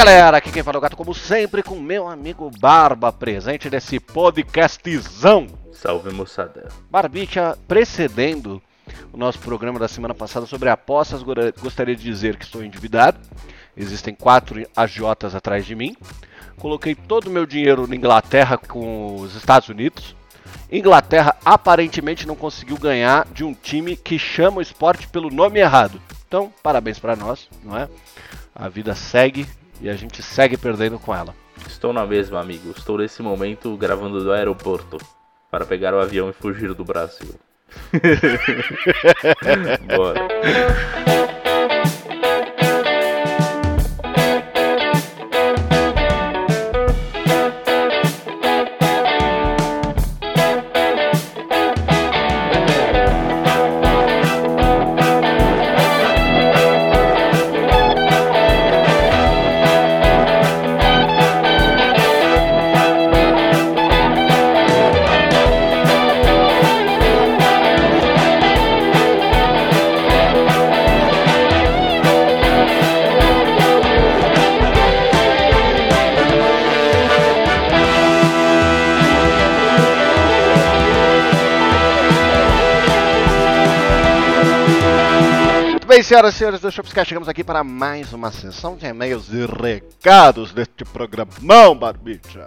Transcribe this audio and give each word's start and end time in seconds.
Galera, 0.00 0.38
aqui 0.38 0.50
quem 0.50 0.62
fala 0.62 0.76
é 0.76 0.78
o 0.78 0.80
gato, 0.80 0.96
como 0.96 1.14
sempre, 1.14 1.62
com 1.62 1.78
meu 1.78 2.08
amigo 2.08 2.50
Barba, 2.58 3.12
presente 3.12 3.68
nesse 3.68 4.00
podcastzão. 4.00 5.46
Salve 5.74 6.10
moçada. 6.10 6.70
Barbicha, 6.90 7.58
precedendo 7.68 8.62
o 9.12 9.18
nosso 9.18 9.38
programa 9.40 9.78
da 9.78 9.88
semana 9.88 10.14
passada 10.14 10.46
sobre 10.46 10.70
apostas, 10.70 11.22
gostaria 11.60 11.94
de 11.94 12.02
dizer 12.02 12.38
que 12.38 12.46
estou 12.46 12.64
endividado. 12.64 13.18
Existem 13.76 14.14
quatro 14.14 14.66
agiotas 14.74 15.34
atrás 15.34 15.66
de 15.66 15.74
mim. 15.74 15.94
Coloquei 16.58 16.94
todo 16.94 17.26
o 17.26 17.30
meu 17.30 17.44
dinheiro 17.44 17.86
na 17.86 17.94
Inglaterra 17.94 18.56
com 18.56 19.16
os 19.16 19.36
Estados 19.36 19.68
Unidos. 19.68 20.16
Inglaterra 20.72 21.36
aparentemente 21.44 22.26
não 22.26 22.34
conseguiu 22.34 22.78
ganhar 22.78 23.26
de 23.34 23.44
um 23.44 23.52
time 23.52 23.96
que 23.96 24.18
chama 24.18 24.60
o 24.60 24.62
esporte 24.62 25.06
pelo 25.08 25.28
nome 25.28 25.60
errado. 25.60 26.00
Então, 26.26 26.50
parabéns 26.62 26.98
para 26.98 27.14
nós, 27.14 27.50
não 27.62 27.76
é? 27.76 27.86
A 28.54 28.66
vida 28.66 28.94
segue 28.94 29.46
e 29.80 29.88
a 29.88 29.94
gente 29.94 30.22
segue 30.22 30.56
perdendo 30.56 30.98
com 30.98 31.14
ela. 31.14 31.34
Estou 31.66 31.92
na 31.92 32.06
mesma, 32.06 32.40
amigo. 32.40 32.72
Estou 32.76 32.98
nesse 32.98 33.22
momento 33.22 33.76
gravando 33.76 34.22
do 34.22 34.32
aeroporto 34.32 34.98
para 35.50 35.66
pegar 35.66 35.94
o 35.94 36.00
avião 36.00 36.30
e 36.30 36.32
fugir 36.32 36.74
do 36.74 36.84
Brasil. 36.84 37.34
Bora. 39.96 41.39
Senhoras 86.10 86.34
e 86.34 86.38
senhores 86.38 86.60
do 86.60 86.72
Shopscast, 86.72 87.08
chegamos 87.08 87.28
aqui 87.28 87.44
para 87.44 87.62
mais 87.62 88.12
uma 88.12 88.32
sessão 88.32 88.74
de 88.74 88.84
e-mails 88.84 89.32
e 89.32 89.46
recados 89.46 90.50
deste 90.50 90.84
programão, 90.84 91.78
Barbicha. 91.78 92.46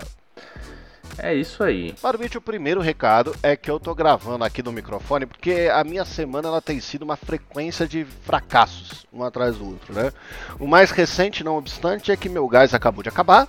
É 1.18 1.34
isso 1.34 1.64
aí. 1.64 1.96
Barbicha, 2.04 2.40
o 2.40 2.42
primeiro 2.42 2.82
recado 2.82 3.34
é 3.42 3.56
que 3.56 3.72
eu 3.72 3.80
tô 3.80 3.96
gravando 3.96 4.44
aqui 4.44 4.62
no 4.62 4.74
microfone 4.74 5.26
porque 5.26 5.72
a 5.74 5.82
minha 5.86 6.04
semana 6.04 6.50
ela 6.50 6.62
tem 6.62 6.82
sido 6.82 7.04
uma 7.04 7.16
frequência 7.16 7.88
de 7.88 8.04
fracassos, 8.04 9.06
um 9.14 9.24
atrás 9.24 9.56
do 9.56 9.66
outro, 9.66 9.94
né? 9.94 10.12
O 10.60 10.68
mais 10.68 10.92
recente, 10.92 11.42
não 11.42 11.56
obstante, 11.56 12.12
é 12.12 12.18
que 12.18 12.28
meu 12.28 12.46
gás 12.50 12.74
acabou 12.74 13.02
de 13.02 13.08
acabar, 13.08 13.48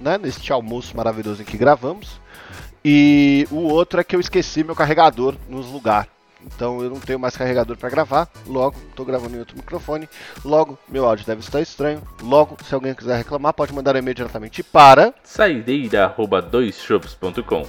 né? 0.00 0.18
Neste 0.18 0.52
almoço 0.52 0.96
maravilhoso 0.96 1.42
em 1.42 1.44
que 1.44 1.56
gravamos. 1.56 2.20
E 2.84 3.46
o 3.52 3.60
outro 3.68 4.00
é 4.00 4.04
que 4.04 4.16
eu 4.16 4.20
esqueci 4.20 4.64
meu 4.64 4.74
carregador 4.74 5.36
nos 5.48 5.70
lugares. 5.70 6.13
Então 6.46 6.82
eu 6.82 6.90
não 6.90 7.00
tenho 7.00 7.18
mais 7.18 7.36
carregador 7.36 7.76
para 7.76 7.90
gravar. 7.90 8.28
Logo, 8.46 8.76
estou 8.88 9.04
gravando 9.04 9.36
em 9.36 9.38
outro 9.38 9.56
microfone. 9.56 10.08
Logo, 10.44 10.78
meu 10.88 11.06
áudio 11.06 11.26
deve 11.26 11.40
estar 11.40 11.60
estranho. 11.60 12.00
Logo, 12.22 12.56
se 12.64 12.74
alguém 12.74 12.94
quiser 12.94 13.16
reclamar, 13.16 13.52
pode 13.54 13.72
mandar 13.72 13.96
e-mail 13.96 14.14
diretamente 14.14 14.62
para 14.62 15.12
saideira@doisshops.com. 15.22 17.64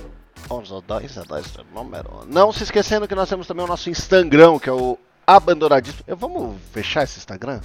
Não 2.27 2.51
se 2.51 2.63
esquecendo 2.63 3.07
que 3.07 3.15
nós 3.15 3.29
temos 3.29 3.47
também 3.47 3.65
o 3.65 3.67
nosso 3.67 3.89
Instagram, 3.89 4.59
que 4.59 4.69
é 4.69 4.73
o 4.73 4.95
abandonadíssimo. 5.25 6.03
Eu, 6.05 6.15
vamos 6.15 6.55
fechar 6.71 7.03
esse 7.03 7.17
Instagram? 7.17 7.59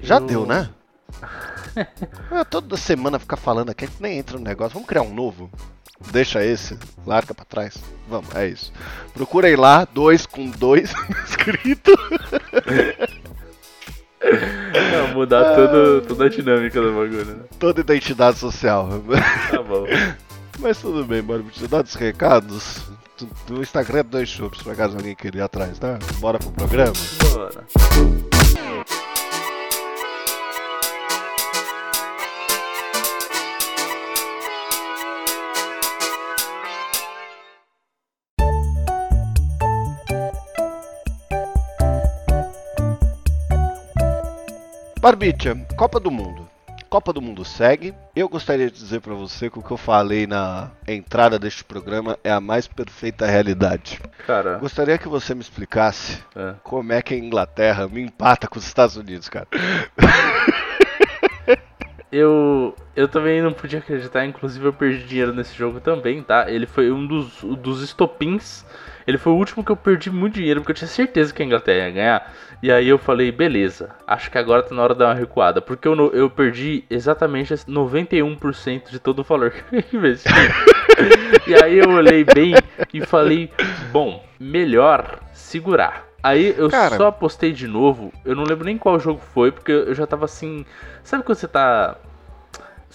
Já 0.00 0.16
eu... 0.16 0.26
deu, 0.26 0.46
né? 0.46 0.70
Eu, 2.30 2.44
toda 2.44 2.76
semana 2.76 3.18
ficar 3.18 3.36
falando 3.36 3.70
aqui, 3.70 3.88
nem 4.00 4.18
entra 4.18 4.38
no 4.38 4.44
negócio. 4.44 4.74
Vamos 4.74 4.88
criar 4.88 5.02
um 5.02 5.12
novo? 5.12 5.50
Deixa 6.10 6.44
esse, 6.44 6.78
larga 7.06 7.34
pra 7.34 7.44
trás. 7.44 7.76
Vamos, 8.08 8.34
é 8.34 8.48
isso. 8.48 8.72
Procurem 9.14 9.56
lá, 9.56 9.84
dois 9.84 10.26
com 10.26 10.48
dois 10.50 10.92
escrito. 11.26 11.92
Não, 14.92 15.14
mudar 15.14 15.54
todo, 15.54 16.02
toda 16.02 16.24
a 16.26 16.28
dinâmica 16.28 16.80
do 16.80 16.88
bagulho, 16.88 17.24
né? 17.24 17.44
Toda 17.58 17.80
identidade 17.80 18.38
social. 18.38 18.88
Tá 19.50 19.62
bom. 19.62 19.86
Mas 20.58 20.78
tudo 20.78 21.04
bem, 21.04 21.22
bora 21.22 21.44
dar 21.68 21.84
os 21.84 21.94
recados. 21.94 22.82
No 23.48 23.62
Instagram 23.62 24.00
é 24.00 24.02
dois 24.02 24.28
chupes, 24.28 24.62
pra 24.62 24.74
caso 24.74 24.96
alguém 24.96 25.14
queria 25.14 25.40
ir 25.40 25.44
atrás, 25.44 25.78
tá? 25.78 25.98
Bora 26.18 26.38
pro 26.38 26.50
programa? 26.50 26.92
Bora. 27.32 28.86
Barbicha, 45.06 45.54
Copa 45.76 46.00
do 46.00 46.10
Mundo. 46.10 46.48
Copa 46.90 47.12
do 47.12 47.22
Mundo 47.22 47.44
segue. 47.44 47.94
Eu 48.16 48.28
gostaria 48.28 48.68
de 48.68 48.76
dizer 48.76 49.00
para 49.00 49.14
você 49.14 49.48
que 49.48 49.56
o 49.56 49.62
que 49.62 49.70
eu 49.70 49.76
falei 49.76 50.26
na 50.26 50.72
entrada 50.84 51.38
deste 51.38 51.62
programa 51.62 52.18
é 52.24 52.32
a 52.32 52.40
mais 52.40 52.66
perfeita 52.66 53.24
realidade. 53.24 54.00
Cara. 54.26 54.58
Gostaria 54.58 54.98
que 54.98 55.06
você 55.06 55.32
me 55.32 55.40
explicasse 55.40 56.18
é. 56.34 56.54
como 56.64 56.92
é 56.92 57.00
que 57.00 57.14
a 57.14 57.16
Inglaterra 57.16 57.86
me 57.86 58.02
empata 58.02 58.48
com 58.48 58.58
os 58.58 58.66
Estados 58.66 58.96
Unidos, 58.96 59.28
cara. 59.28 59.46
eu, 62.10 62.55
eu 62.96 63.06
também 63.06 63.42
não 63.42 63.52
podia 63.52 63.78
acreditar, 63.78 64.24
inclusive 64.24 64.64
eu 64.64 64.72
perdi 64.72 65.04
dinheiro 65.04 65.34
nesse 65.34 65.54
jogo 65.54 65.80
também, 65.80 66.22
tá? 66.22 66.50
Ele 66.50 66.66
foi 66.66 66.90
um 66.90 67.06
dos, 67.06 67.42
dos 67.42 67.82
estopins. 67.82 68.64
Ele 69.06 69.18
foi 69.18 69.32
o 69.32 69.36
último 69.36 69.62
que 69.62 69.70
eu 69.70 69.76
perdi 69.76 70.10
muito 70.10 70.34
dinheiro, 70.34 70.60
porque 70.60 70.72
eu 70.72 70.76
tinha 70.76 70.88
certeza 70.88 71.32
que 71.32 71.42
a 71.42 71.46
Inglaterra 71.46 71.88
ia 71.88 71.94
ganhar. 71.94 72.32
E 72.62 72.72
aí 72.72 72.88
eu 72.88 72.98
falei, 72.98 73.30
beleza, 73.30 73.90
acho 74.06 74.30
que 74.30 74.38
agora 74.38 74.62
tá 74.62 74.74
na 74.74 74.82
hora 74.82 74.94
de 74.94 75.00
dar 75.00 75.08
uma 75.08 75.14
recuada. 75.14 75.60
Porque 75.60 75.86
eu, 75.86 75.94
eu 76.12 76.30
perdi 76.30 76.84
exatamente 76.88 77.52
91% 77.52 78.90
de 78.90 78.98
todo 78.98 79.18
o 79.20 79.22
valor 79.22 79.50
que 79.70 79.76
eu 79.76 79.84
investi. 79.92 80.28
e 81.46 81.54
aí 81.54 81.78
eu 81.78 81.90
olhei 81.90 82.24
bem 82.24 82.54
e 82.92 83.04
falei, 83.04 83.50
bom, 83.92 84.24
melhor 84.40 85.20
segurar. 85.32 86.06
Aí 86.26 86.54
eu 86.58 86.68
Cara. 86.68 86.96
só 86.96 87.06
apostei 87.06 87.52
de 87.52 87.68
novo, 87.68 88.12
eu 88.24 88.34
não 88.34 88.42
lembro 88.42 88.64
nem 88.64 88.76
qual 88.76 88.98
jogo 88.98 89.20
foi, 89.32 89.52
porque 89.52 89.70
eu 89.70 89.94
já 89.94 90.08
tava 90.08 90.24
assim. 90.24 90.66
Sabe 91.04 91.22
quando 91.22 91.38
você 91.38 91.46
tá. 91.46 91.96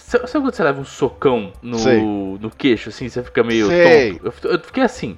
Sabe 0.02 0.30
quando 0.30 0.54
você 0.54 0.62
leva 0.62 0.80
um 0.80 0.84
socão 0.84 1.52
no, 1.62 2.38
no 2.38 2.50
queixo, 2.50 2.90
assim, 2.90 3.08
você 3.08 3.22
fica 3.22 3.42
meio 3.42 3.68
Sei. 3.68 4.18
tonto? 4.18 4.34
Eu, 4.44 4.52
eu 4.52 4.60
fiquei 4.60 4.82
assim. 4.82 5.16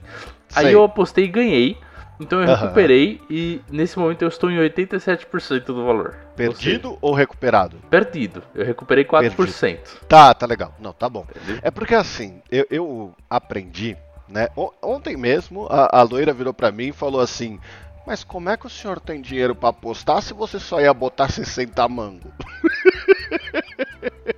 Aí 0.55 0.73
eu 0.73 0.85
apostei 0.85 1.25
e 1.25 1.29
ganhei. 1.29 1.77
Então 2.21 2.41
eu 2.41 2.55
recuperei 2.55 3.21
e 3.29 3.61
nesse 3.69 3.99
momento 3.99 4.23
eu 4.23 4.29
estou 4.29 4.51
em 4.51 4.57
87% 4.57 5.65
do 5.65 5.85
valor. 5.85 6.15
Perdido 6.37 6.97
ou 7.01 7.13
recuperado? 7.13 7.77
Perdido. 7.91 8.43
Eu 8.55 8.65
recuperei 8.65 9.05
4%. 9.05 9.35
Perdido. 9.35 9.81
Tá, 10.09 10.33
tá 10.33 10.47
legal. 10.47 10.75
Não, 10.79 10.93
tá 10.93 11.09
bom. 11.09 11.27
É 11.61 11.71
porque 11.71 11.95
assim, 11.95 12.41
eu, 12.51 12.67
eu 12.71 13.15
aprendi, 13.29 13.97
né? 14.29 14.49
Ontem 14.81 15.17
mesmo 15.17 15.67
a, 15.69 15.99
a 15.99 16.03
loira 16.03 16.33
virou 16.33 16.55
para 16.55 16.71
mim 16.71 16.89
e 16.89 16.93
falou 16.93 17.21
assim: 17.21 17.59
Mas 18.07 18.23
como 18.23 18.49
é 18.49 18.57
que 18.57 18.67
o 18.67 18.71
senhor 18.71 19.01
tem 19.01 19.21
dinheiro 19.21 19.55
para 19.55 19.71
apostar 19.71 20.23
se 20.23 20.33
você 20.33 20.61
só 20.61 20.81
ia 20.81 20.95
botar 20.95 21.29
60 21.29 21.89
mango? 21.89 22.33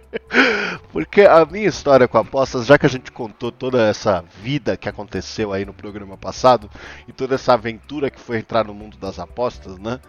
Porque 0.97 1.21
a 1.21 1.45
minha 1.45 1.69
história 1.69 2.09
com 2.09 2.17
apostas, 2.17 2.65
já 2.65 2.79
que 2.79 2.87
a 2.87 2.89
gente 2.89 3.13
contou 3.13 3.53
toda 3.53 3.83
essa 3.83 4.25
vida 4.41 4.79
que 4.79 4.89
aconteceu 4.89 5.53
aí 5.53 5.63
no 5.63 5.75
programa 5.75 6.17
passado 6.17 6.71
e 7.07 7.13
toda 7.13 7.35
essa 7.35 7.53
aventura 7.53 8.11
que 8.11 8.19
foi 8.19 8.39
entrar 8.39 8.65
no 8.65 8.73
mundo 8.73 8.97
das 8.97 9.19
apostas, 9.19 9.79
né? 9.79 10.01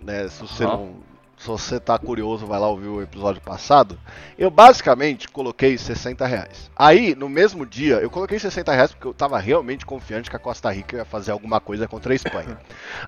né 0.00 0.28
se 0.28 0.40
você 0.40 0.64
uhum. 0.64 0.70
não 0.70 1.15
se 1.38 1.46
você 1.48 1.78
tá 1.78 1.98
curioso, 1.98 2.46
vai 2.46 2.58
lá 2.58 2.66
ouvir 2.68 2.88
o 2.88 3.02
episódio 3.02 3.42
passado. 3.42 3.98
Eu 4.38 4.50
basicamente 4.50 5.28
coloquei 5.28 5.76
60 5.76 6.26
reais. 6.26 6.70
Aí, 6.74 7.14
no 7.14 7.28
mesmo 7.28 7.66
dia, 7.66 7.96
eu 7.96 8.10
coloquei 8.10 8.38
60 8.38 8.72
reais 8.72 8.92
porque 8.92 9.06
eu 9.06 9.14
tava 9.14 9.38
realmente 9.38 9.84
confiante 9.84 10.30
que 10.30 10.36
a 10.36 10.40
Costa 10.40 10.70
Rica 10.72 10.96
ia 10.96 11.04
fazer 11.04 11.32
alguma 11.32 11.60
coisa 11.60 11.86
contra 11.86 12.12
a 12.12 12.16
Espanha. 12.16 12.58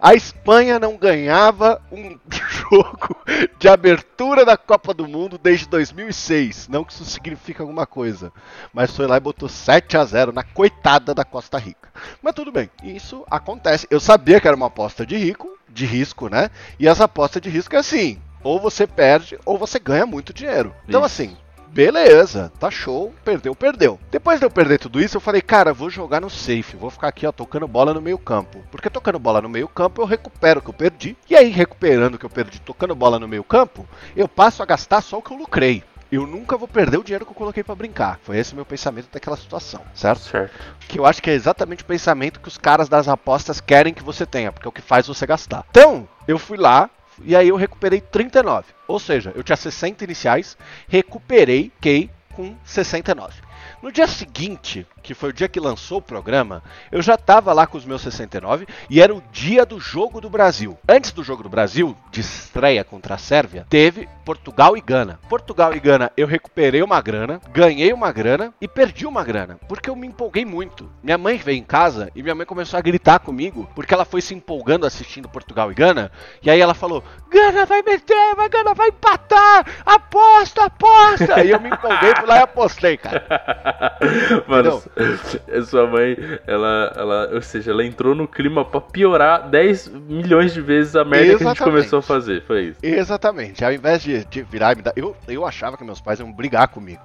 A 0.01 0.15
Espanha 0.15 0.79
não 0.79 0.97
ganhava 0.97 1.81
um 1.91 2.19
jogo 2.31 3.17
de 3.59 3.67
abertura 3.67 4.45
da 4.45 4.57
Copa 4.57 4.93
do 4.93 5.09
Mundo 5.09 5.39
desde 5.39 5.67
2006. 5.67 6.69
Não 6.69 6.85
que 6.85 6.93
isso 6.93 7.07
signifique 7.07 7.61
alguma 7.61 7.87
coisa. 7.87 8.31
Mas 8.75 8.95
foi 8.95 9.07
lá 9.07 9.17
e 9.17 9.21
botou 9.21 9.49
7 9.49 9.97
a 9.97 10.05
0 10.05 10.33
na 10.33 10.43
coitada 10.43 11.15
da 11.15 11.25
Costa 11.25 11.59
Rica. 11.59 11.91
Mas 12.23 12.35
tudo 12.35 12.53
bem, 12.53 12.71
isso 12.85 13.25
acontece. 13.31 13.87
Eu 13.91 13.99
sabia 13.99 14.41
que 14.41 14.47
era 14.47 14.57
uma 14.57 14.67
aposta 14.67 15.07
de 15.07 15.17
rico, 15.17 15.57
de 15.69 15.87
risco, 15.87 16.29
né? 16.29 16.50
E 16.79 16.88
as 16.88 17.00
apostas 17.00 17.43
de 17.43 17.49
risco 17.49 17.75
é 17.75 17.79
assim: 17.79 18.19
Ou 18.43 18.61
você 18.61 18.87
perde, 18.87 19.38
ou 19.44 19.59
você 19.59 19.79
ganha 19.79 20.06
muito 20.06 20.32
dinheiro. 20.32 20.75
Então, 20.87 21.00
Isso. 21.00 21.06
assim, 21.06 21.37
beleza, 21.69 22.50
tá 22.59 22.70
show, 22.70 23.15
perdeu, 23.25 23.55
perdeu. 23.55 23.99
Depois 24.11 24.41
de 24.41 24.47
eu 24.47 24.50
perder 24.50 24.79
tudo 24.79 25.00
isso, 25.00 25.17
eu 25.17 25.20
falei, 25.20 25.41
cara, 25.41 25.73
vou 25.73 25.91
jogar 25.91 26.20
no 26.20 26.31
safe, 26.31 26.76
vou 26.76 26.91
ficar 26.91 27.09
aqui, 27.09 27.26
ó, 27.26 27.32
tocando 27.32 27.69
bola 27.69 27.94
no 27.94 28.00
meio 28.00 28.19
campo. 28.19 28.62
Porque 28.70 28.91
tocando 28.91 29.19
bola 29.19 29.43
no 29.43 29.49
meio 29.49 29.69
campo, 29.69 30.03
eu 30.03 30.06
recupero 30.06 30.61
o 30.61 30.62
que 30.62 30.70
eu 30.70 30.75
perdi. 30.75 31.17
E 31.29 31.37
aí, 31.37 31.50
recuperando 31.50 32.15
o 32.15 32.19
que 32.19 32.26
eu 32.26 32.31
perdi, 32.31 32.61
tocando 32.61 32.94
bola 32.94 33.19
no 33.19 33.29
meio 33.29 33.44
campo, 33.44 33.87
eu 34.17 34.26
passo 34.26 34.62
a 34.62 34.67
gastar 34.67 35.00
só 35.00 35.19
o 35.19 35.23
que 35.23 35.31
eu 35.31 35.37
lucrei. 35.37 35.85
Eu 36.10 36.26
nunca 36.26 36.56
vou 36.56 36.66
perder 36.66 36.96
o 36.96 37.05
dinheiro 37.05 37.26
que 37.26 37.31
eu 37.31 37.37
coloquei 37.37 37.62
pra 37.62 37.75
brincar. 37.75 38.19
Foi 38.22 38.38
esse 38.38 38.52
o 38.52 38.56
meu 38.56 38.64
pensamento 38.64 39.08
daquela 39.12 39.37
situação, 39.37 39.82
certo? 39.94 40.20
Certo. 40.20 40.55
Que 40.81 40.99
eu 40.99 41.05
acho 41.05 41.22
que 41.22 41.28
é 41.28 41.34
exatamente 41.34 41.82
o 41.82 41.87
pensamento 41.87 42.40
que 42.40 42.49
os 42.49 42.56
caras 42.56 42.88
das 42.88 43.08
apostas 43.08 43.60
querem 43.60 43.93
que 43.93 44.02
você 44.02 44.25
tenha, 44.25 44.50
porque 44.50 44.66
é 44.66 44.70
o 44.70 44.72
que 44.72 44.81
faz 44.81 45.06
você 45.06 45.26
gastar. 45.26 45.66
Então, 45.70 46.08
eu 46.26 46.38
fui 46.38 46.56
lá 46.56 46.88
e 47.22 47.37
aí 47.37 47.49
eu 47.49 47.56
recuperei 47.56 48.00
39. 48.00 48.66
Ou 48.87 48.99
seja, 48.99 49.32
eu 49.34 49.43
tinha 49.43 49.56
60 49.56 50.02
iniciais, 50.05 50.56
recuperei 50.88 51.70
Key 51.81 52.10
com 52.34 52.56
69. 52.64 53.48
No 53.81 53.93
dia 53.93 54.09
seguinte, 54.09 54.85
que 55.05 55.15
foi 55.15 55.31
o 55.31 55.33
dia 55.33 55.49
que 55.49 55.61
lançou 55.61 55.99
o 55.99 56.03
programa, 56.03 56.65
eu 56.91 57.01
já 57.01 57.15
estava 57.15 57.53
lá 57.53 57.65
com 57.65 57.79
os 57.79 57.85
meus 57.85 58.03
69 58.03 58.67
e 58.91 59.01
era 59.01 59.15
o 59.15 59.23
dia 59.31 59.65
do 59.65 59.79
jogo 59.79 60.21
do 60.21 60.29
Brasil. 60.29 60.77
Antes 60.89 61.13
do 61.13 61.23
jogo 61.23 61.45
do 61.45 61.49
Brasil, 61.49 61.97
de 62.11 62.21
estreia 62.21 62.83
contra 62.83 63.15
a 63.15 63.19
Sérvia, 63.19 63.65
teve 63.71 64.09
Portugal 64.25 64.77
e 64.77 64.81
Gana. 64.81 65.21
Portugal 65.29 65.73
e 65.75 65.81
Gana, 65.81 66.11
eu 66.17 66.27
recuperei 66.27 66.83
uma 66.83 67.01
grana, 67.01 67.41
ganhei 67.53 67.93
uma 67.93 68.11
grana 68.11 68.53
e 68.61 68.67
perdi 68.67 69.07
uma 69.07 69.23
grana, 69.23 69.61
porque 69.69 69.89
eu 69.89 69.95
me 69.95 70.09
empolguei 70.09 70.45
muito. 70.45 70.91
Minha 71.01 71.17
mãe 71.17 71.39
veio 71.39 71.59
em 71.59 71.65
casa 71.65 72.11
e 72.17 72.23
minha 72.23 72.35
mãe 72.35 72.45
começou 72.45 72.79
a 72.79 72.83
gritar 72.83 73.21
comigo, 73.21 73.71
porque 73.77 73.95
ela 73.95 74.05
foi 74.05 74.21
se 74.21 74.35
empolgando 74.35 74.87
assistindo 74.87 75.29
Portugal 75.29 75.71
e 75.71 75.75
Gana, 75.75 76.11
e 76.43 76.51
aí 76.51 76.61
ela 76.61 76.75
falou: 76.75 77.05
Gana 77.31 77.65
vai 77.65 77.81
meter, 77.83 78.35
vai 78.35 78.49
Gana 78.49 78.75
vai 78.75 78.89
empatar, 78.89 79.65
aposta, 79.87 80.65
aposta. 80.65 81.45
E 81.45 81.51
eu 81.51 81.61
me 81.61 81.71
empolguei, 81.71 82.15
fui 82.17 82.27
lá 82.27 82.39
e 82.39 82.43
apostei, 82.43 82.97
cara. 82.97 83.25
Mano, 84.47 84.82
sua 85.67 85.87
mãe, 85.87 86.17
ela, 86.47 86.93
ela, 86.97 87.31
ou 87.35 87.43
seja, 87.43 87.70
ela 87.70 87.85
entrou 87.85 88.15
no 88.15 88.26
clima 88.26 88.65
pra 88.65 88.81
piorar 88.81 89.49
10 89.49 89.88
milhões 89.88 90.53
de 90.53 90.61
vezes 90.61 90.97
a 90.97 91.05
merda 91.05 91.19
que 91.19 91.20
a 91.20 91.32
gente 91.32 91.43
Exatamente. 91.43 91.76
começou 91.76 91.99
a 91.99 92.03
fazer. 92.03 92.43
Foi 92.43 92.62
isso. 92.65 92.79
Exatamente. 92.82 93.65
Ao 93.65 93.73
invés 93.73 94.03
de, 94.03 94.25
de 94.25 94.43
virar 94.43 94.73
e 94.73 94.76
me 94.76 94.82
dar. 94.82 94.93
Eu, 94.97 95.17
eu 95.26 95.47
achava 95.47 95.76
que 95.76 95.85
meus 95.85 96.00
pais 96.00 96.20
iam 96.20 96.32
brigar 96.32 96.69
comigo. 96.69 97.00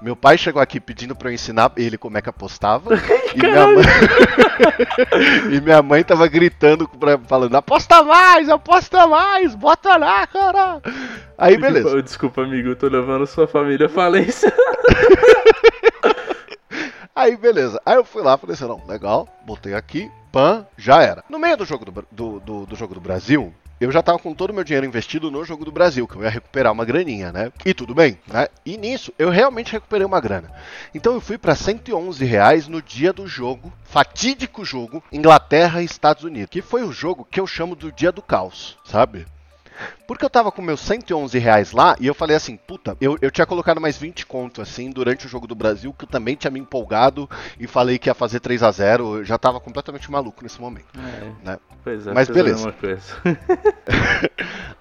Meu 0.00 0.16
pai 0.16 0.38
chegou 0.38 0.60
aqui 0.60 0.80
pedindo 0.80 1.14
pra 1.14 1.30
eu 1.30 1.34
ensinar 1.34 1.72
ele 1.76 1.98
como 1.98 2.18
é 2.18 2.22
que 2.22 2.28
apostava. 2.28 2.94
e, 3.34 3.38
minha 3.38 3.66
mãe... 3.66 3.84
e 5.52 5.60
minha 5.60 5.82
mãe 5.82 6.02
tava 6.02 6.26
gritando, 6.26 6.88
pra, 6.88 7.18
falando: 7.18 7.54
aposta 7.54 8.02
mais, 8.02 8.48
aposta 8.48 9.06
mais, 9.06 9.54
bota 9.54 9.96
lá, 9.96 10.26
cara. 10.26 10.80
Aí 11.36 11.56
beleza. 11.56 12.02
Desculpa, 12.02 12.02
desculpa, 12.02 12.42
amigo, 12.42 12.68
eu 12.70 12.76
tô 12.76 12.88
levando 12.88 13.26
sua 13.26 13.46
família 13.46 13.86
à 13.86 13.88
falência. 13.88 14.52
Aí 17.18 17.36
beleza. 17.36 17.82
Aí 17.84 17.96
eu 17.96 18.04
fui 18.04 18.22
lá, 18.22 18.38
falei 18.38 18.54
assim: 18.54 18.68
não, 18.68 18.80
legal, 18.86 19.28
botei 19.44 19.74
aqui, 19.74 20.08
pan, 20.30 20.64
já 20.76 21.02
era. 21.02 21.24
No 21.28 21.36
meio 21.36 21.56
do 21.56 21.64
jogo 21.64 21.84
do, 21.84 22.06
do, 22.12 22.38
do, 22.38 22.66
do 22.66 22.76
jogo 22.76 22.94
do 22.94 23.00
Brasil. 23.00 23.52
Eu 23.80 23.92
já 23.92 24.02
tava 24.02 24.18
com 24.18 24.34
todo 24.34 24.50
o 24.50 24.54
meu 24.54 24.64
dinheiro 24.64 24.86
investido 24.86 25.30
no 25.30 25.44
jogo 25.44 25.64
do 25.64 25.70
Brasil, 25.70 26.06
que 26.06 26.16
eu 26.16 26.22
ia 26.22 26.30
recuperar 26.30 26.72
uma 26.72 26.84
graninha, 26.84 27.30
né? 27.30 27.52
E 27.64 27.72
tudo 27.72 27.94
bem, 27.94 28.18
né? 28.26 28.48
E 28.66 28.76
nisso, 28.76 29.12
eu 29.16 29.30
realmente 29.30 29.70
recuperei 29.70 30.04
uma 30.04 30.20
grana. 30.20 30.50
Então 30.92 31.14
eu 31.14 31.20
fui 31.20 31.38
pra 31.38 31.54
111 31.54 32.24
reais 32.24 32.66
no 32.66 32.82
dia 32.82 33.12
do 33.12 33.28
jogo, 33.28 33.72
fatídico 33.84 34.64
jogo, 34.64 35.02
Inglaterra 35.12 35.80
e 35.80 35.84
Estados 35.84 36.24
Unidos. 36.24 36.50
Que 36.50 36.60
foi 36.60 36.82
o 36.82 36.92
jogo 36.92 37.26
que 37.28 37.38
eu 37.38 37.46
chamo 37.46 37.76
do 37.76 37.92
dia 37.92 38.10
do 38.10 38.22
caos, 38.22 38.76
sabe? 38.84 39.26
Porque 40.06 40.24
eu 40.24 40.30
tava 40.30 40.50
com 40.50 40.62
meus 40.62 40.80
111 40.80 41.38
reais 41.38 41.72
lá 41.72 41.96
e 42.00 42.06
eu 42.06 42.14
falei 42.14 42.36
assim, 42.36 42.56
puta, 42.56 42.96
eu, 43.00 43.18
eu 43.20 43.30
tinha 43.30 43.46
colocado 43.46 43.80
mais 43.80 43.96
20 43.96 44.26
conto 44.26 44.62
assim 44.62 44.90
durante 44.90 45.26
o 45.26 45.28
jogo 45.28 45.46
do 45.46 45.54
Brasil, 45.54 45.94
que 45.96 46.04
eu 46.04 46.08
também 46.08 46.34
tinha 46.34 46.50
me 46.50 46.60
empolgado 46.60 47.28
e 47.58 47.66
falei 47.66 47.98
que 47.98 48.08
ia 48.08 48.14
fazer 48.14 48.40
3 48.40 48.62
a 48.62 48.70
0 48.70 49.18
Eu 49.18 49.24
já 49.24 49.38
tava 49.38 49.60
completamente 49.60 50.10
maluco 50.10 50.42
nesse 50.42 50.60
momento, 50.60 50.86
É, 50.98 51.46
né? 51.50 51.58
pois 51.84 52.06
é, 52.06 52.12
Mas 52.12 52.28
beleza. 52.28 52.74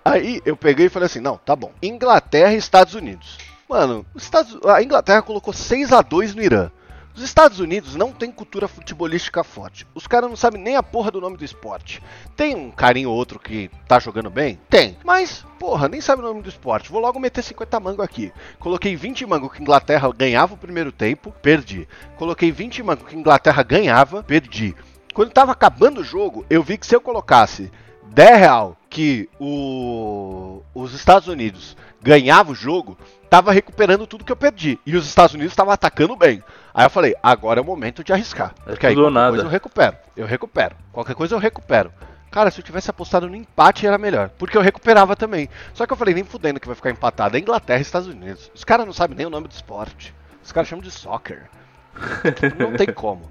Aí 0.03 0.41
eu 0.45 0.55
peguei 0.55 0.85
e 0.85 0.89
falei 0.89 1.07
assim, 1.07 1.19
não, 1.19 1.37
tá 1.37 1.55
bom. 1.55 1.71
Inglaterra 1.81 2.53
e 2.53 2.57
Estados 2.57 2.93
Unidos. 2.93 3.37
Mano, 3.69 4.05
os 4.13 4.23
Estados- 4.23 4.57
a 4.65 4.81
Inglaterra 4.81 5.21
colocou 5.21 5.53
6 5.53 5.91
a 5.91 6.01
2 6.01 6.33
no 6.33 6.41
Irã. 6.41 6.71
Os 7.17 7.23
Estados 7.23 7.59
Unidos 7.59 7.95
não 7.95 8.11
tem 8.11 8.31
cultura 8.31 8.67
futebolística 8.67 9.43
forte. 9.43 9.87
Os 9.95 10.05
caras 10.05 10.29
não 10.29 10.37
sabem 10.37 10.61
nem 10.61 10.75
a 10.75 10.83
porra 10.83 11.09
do 11.09 11.19
nome 11.19 11.35
do 11.35 11.43
esporte. 11.43 11.99
Tem 12.35 12.55
um 12.55 12.69
carinho 12.69 13.09
ou 13.09 13.15
outro 13.15 13.39
que 13.39 13.71
tá 13.87 13.97
jogando 13.97 14.29
bem? 14.29 14.59
Tem. 14.69 14.95
Mas, 15.03 15.43
porra, 15.57 15.89
nem 15.89 15.99
sabe 15.99 16.21
o 16.21 16.25
nome 16.25 16.43
do 16.43 16.49
esporte. 16.49 16.91
Vou 16.91 17.01
logo 17.01 17.19
meter 17.19 17.41
50 17.41 17.79
mango 17.79 18.03
aqui. 18.03 18.31
Coloquei 18.59 18.95
20 18.95 19.25
mango 19.25 19.49
que 19.49 19.59
Inglaterra 19.59 20.07
ganhava 20.15 20.53
o 20.53 20.59
primeiro 20.59 20.91
tempo, 20.91 21.33
perdi. 21.41 21.87
Coloquei 22.17 22.51
20 22.51 22.83
mango 22.83 23.05
que 23.05 23.17
Inglaterra 23.17 23.63
ganhava, 23.63 24.21
perdi. 24.21 24.75
Quando 25.11 25.31
tava 25.31 25.53
acabando 25.53 26.01
o 26.01 26.03
jogo, 26.03 26.45
eu 26.51 26.61
vi 26.61 26.77
que 26.77 26.85
se 26.85 26.95
eu 26.95 27.01
colocasse 27.01 27.71
10 28.11 28.37
real 28.37 28.77
que 28.91 29.27
o, 29.39 30.61
os 30.71 30.93
Estados 30.93 31.27
Unidos 31.27 31.75
ganhava 31.99 32.51
o 32.51 32.55
jogo, 32.55 32.97
tava 33.29 33.51
recuperando 33.51 34.07
tudo 34.07 34.23
que 34.23 34.31
eu 34.31 34.35
perdi. 34.35 34.79
E 34.85 34.95
os 34.95 35.07
Estados 35.07 35.33
Unidos 35.33 35.51
estavam 35.51 35.73
atacando 35.73 36.15
bem. 36.15 36.43
Aí 36.77 36.85
eu 36.85 36.91
falei, 36.91 37.15
agora 37.23 37.59
é 37.59 37.63
o 37.63 37.65
momento 37.65 38.03
de 38.03 38.13
arriscar. 38.13 38.53
É 38.67 38.69
Porque 38.69 38.85
aí 38.85 38.93
qualquer 38.93 39.11
nada. 39.11 39.29
coisa 39.31 39.45
eu 39.45 39.49
recupero. 39.49 39.97
Eu 40.15 40.27
recupero. 40.27 40.75
Qualquer 40.91 41.15
coisa 41.15 41.33
eu 41.33 41.39
recupero. 41.39 41.91
Cara, 42.29 42.51
se 42.51 42.59
eu 42.59 42.63
tivesse 42.63 42.87
apostado 42.87 43.27
no 43.27 43.35
empate 43.35 43.87
era 43.87 43.97
melhor. 43.97 44.29
Porque 44.37 44.55
eu 44.55 44.61
recuperava 44.61 45.15
também. 45.15 45.49
Só 45.73 45.87
que 45.87 45.93
eu 45.93 45.97
falei, 45.97 46.13
nem 46.13 46.23
fudendo 46.23 46.59
que 46.59 46.67
vai 46.67 46.75
ficar 46.75 46.91
empatado. 46.91 47.35
É 47.35 47.39
Inglaterra 47.39 47.79
e 47.79 47.81
Estados 47.81 48.07
Unidos. 48.07 48.51
Os 48.53 48.63
caras 48.63 48.85
não 48.85 48.93
sabem 48.93 49.17
nem 49.17 49.25
o 49.25 49.29
nome 49.31 49.47
do 49.47 49.53
esporte. 49.53 50.13
Os 50.43 50.51
caras 50.51 50.69
chamam 50.69 50.83
de 50.83 50.91
soccer. 50.91 51.49
não 52.59 52.73
tem 52.73 52.93
como. 52.93 53.27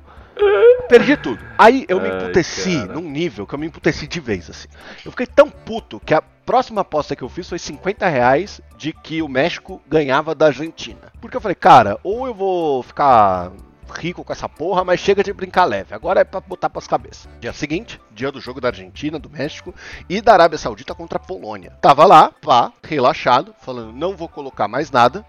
Perdi 0.89 1.17
tudo. 1.17 1.43
Aí 1.59 1.85
eu 1.89 2.01
me 2.01 2.09
Ai, 2.09 2.17
emputeci 2.17 2.81
cara. 2.81 2.93
num 2.93 3.11
nível 3.11 3.47
que 3.47 3.55
eu 3.55 3.59
me 3.59 3.67
emputeci 3.67 4.07
de 4.07 4.21
vez, 4.21 4.49
assim. 4.49 4.69
Eu 5.05 5.11
fiquei 5.11 5.27
tão 5.27 5.51
puto 5.51 6.01
que 6.01 6.15
a 6.15 6.21
próxima 6.21 6.83
aposta 6.83 7.17
que 7.17 7.23
eu 7.23 7.29
fiz 7.29 7.49
foi 7.49 7.59
50 7.59 8.09
reais 8.09 8.61
de 8.77 8.93
que 8.93 9.21
o 9.21 9.29
México 9.29 9.81
ganhava 9.89 10.35
da 10.35 10.47
Argentina. 10.47 11.13
Porque 11.21 11.37
eu 11.37 11.41
falei, 11.41 11.57
cara, 11.57 11.99
ou 12.05 12.27
eu 12.27 12.35
vou 12.35 12.83
ficar 12.83 13.51
rico 13.99 14.25
com 14.25 14.33
essa 14.33 14.49
porra, 14.49 14.85
mas 14.85 15.01
chega 15.01 15.23
de 15.23 15.33
brincar 15.33 15.65
leve. 15.65 15.95
Agora 15.95 16.21
é 16.21 16.25
pra 16.25 16.41
botar 16.41 16.71
pras 16.71 16.87
cabeças. 16.87 17.29
Dia 17.41 17.53
seguinte, 17.53 18.01
dia 18.13 18.31
do 18.31 18.41
jogo 18.41 18.61
da 18.61 18.69
Argentina, 18.69 19.19
do 19.19 19.31
México 19.31 19.75
e 20.09 20.21
da 20.21 20.33
Arábia 20.33 20.59
Saudita 20.59 20.95
contra 20.95 21.19
a 21.19 21.23
Polônia. 21.23 21.73
Tava 21.81 22.05
lá, 22.05 22.33
pá, 22.43 22.73
relaxado, 22.83 23.55
falando, 23.61 23.93
não 23.93 24.17
vou 24.17 24.29
colocar 24.29 24.69
mais 24.69 24.91
nada. 24.91 25.25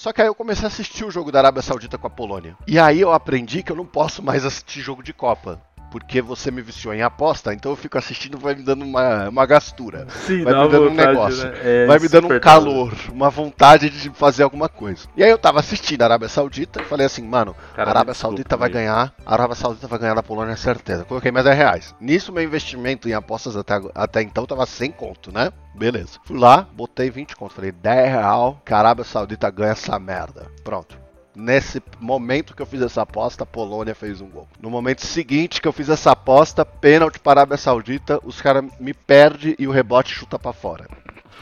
Só 0.00 0.14
que 0.14 0.22
aí 0.22 0.28
eu 0.28 0.34
comecei 0.34 0.64
a 0.64 0.68
assistir 0.68 1.04
o 1.04 1.10
jogo 1.10 1.30
da 1.30 1.40
Arábia 1.40 1.60
Saudita 1.60 1.98
com 1.98 2.06
a 2.06 2.10
Polônia. 2.10 2.56
E 2.66 2.78
aí 2.78 3.02
eu 3.02 3.12
aprendi 3.12 3.62
que 3.62 3.70
eu 3.70 3.76
não 3.76 3.84
posso 3.84 4.22
mais 4.22 4.46
assistir 4.46 4.80
jogo 4.80 5.02
de 5.02 5.12
Copa. 5.12 5.60
Porque 5.90 6.22
você 6.22 6.50
me 6.50 6.62
viciou 6.62 6.94
em 6.94 7.02
aposta, 7.02 7.52
então 7.52 7.72
eu 7.72 7.76
fico 7.76 7.98
assistindo 7.98 8.38
vai 8.38 8.54
me 8.54 8.62
dando 8.62 8.84
uma, 8.84 9.28
uma 9.28 9.46
gastura. 9.46 10.06
Sim, 10.26 10.44
Vai 10.44 10.54
me 10.54 10.68
dando 10.68 10.82
um 10.84 10.88
vontade, 10.90 11.08
negócio. 11.08 11.44
né? 11.44 11.58
É 11.62 11.86
vai 11.86 11.98
me 11.98 12.08
dando 12.08 12.32
um 12.32 12.40
calor, 12.40 12.92
uma 13.12 13.28
vontade 13.30 13.90
de 13.90 14.10
fazer 14.10 14.42
alguma 14.42 14.68
coisa. 14.68 15.08
E 15.16 15.24
aí 15.24 15.30
eu 15.30 15.38
tava 15.38 15.58
assistindo 15.60 16.02
a 16.02 16.04
Arábia 16.04 16.28
Saudita 16.28 16.80
e 16.80 16.84
falei 16.84 17.06
assim, 17.06 17.22
mano, 17.26 17.56
Cara, 17.74 17.88
a 17.88 17.92
Arábia 17.92 18.14
Saudita 18.14 18.56
vai 18.56 18.68
ganhar, 18.68 19.12
a 19.26 19.32
Arábia 19.32 19.56
Saudita 19.56 19.86
vai 19.86 19.98
ganhar 19.98 20.14
da 20.14 20.22
Polônia, 20.22 20.56
certeza. 20.56 21.04
Coloquei 21.04 21.30
mais 21.32 21.44
10 21.44 21.56
reais. 21.56 21.94
Nisso, 22.00 22.32
meu 22.32 22.42
investimento 22.42 23.08
em 23.08 23.12
apostas 23.12 23.56
até, 23.56 23.80
até 23.94 24.22
então 24.22 24.46
tava 24.46 24.64
100 24.66 24.92
conto, 24.92 25.32
né? 25.32 25.50
Beleza. 25.74 26.18
Fui 26.24 26.38
lá, 26.38 26.66
botei 26.72 27.10
20 27.10 27.36
conto. 27.36 27.54
Falei, 27.54 27.72
10 27.72 28.10
real 28.12 28.60
que 28.64 28.72
a 28.72 28.78
Arábia 28.78 29.04
Saudita 29.04 29.50
ganha 29.50 29.72
essa 29.72 29.98
merda. 29.98 30.46
Pronto. 30.62 30.96
Nesse 31.34 31.80
momento 32.00 32.54
que 32.54 32.62
eu 32.62 32.66
fiz 32.66 32.82
essa 32.82 33.02
aposta, 33.02 33.44
a 33.44 33.46
Polônia 33.46 33.94
fez 33.94 34.20
um 34.20 34.28
gol. 34.28 34.48
No 34.60 34.68
momento 34.68 35.06
seguinte 35.06 35.60
que 35.60 35.68
eu 35.68 35.72
fiz 35.72 35.88
essa 35.88 36.10
aposta, 36.10 36.64
pênalti 36.64 37.20
para 37.20 37.40
a 37.40 37.42
Arábia 37.42 37.56
Saudita, 37.56 38.20
os 38.24 38.40
caras 38.40 38.64
me 38.80 38.92
perdem 38.92 39.54
e 39.58 39.66
o 39.66 39.70
rebote 39.70 40.12
chuta 40.12 40.38
pra 40.38 40.52
fora. 40.52 40.88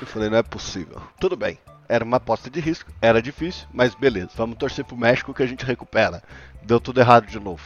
Eu 0.01 0.07
falei, 0.07 0.29
não 0.29 0.39
é 0.39 0.43
possível. 0.43 1.01
Tudo 1.19 1.37
bem. 1.37 1.59
Era 1.89 2.05
uma 2.05 2.19
aposta 2.19 2.51
de 2.51 2.61
risco, 2.61 2.91
era 3.01 3.23
difícil, 3.23 3.67
mas 3.73 3.95
beleza. 3.95 4.31
Vamos 4.37 4.59
torcer 4.59 4.85
pro 4.85 4.97
México 4.97 5.33
que 5.33 5.43
a 5.43 5.47
gente 5.47 5.65
recupera. 5.65 6.23
Deu 6.63 6.79
tudo 6.79 7.01
errado 7.01 7.25
de 7.27 7.41
novo. 7.41 7.63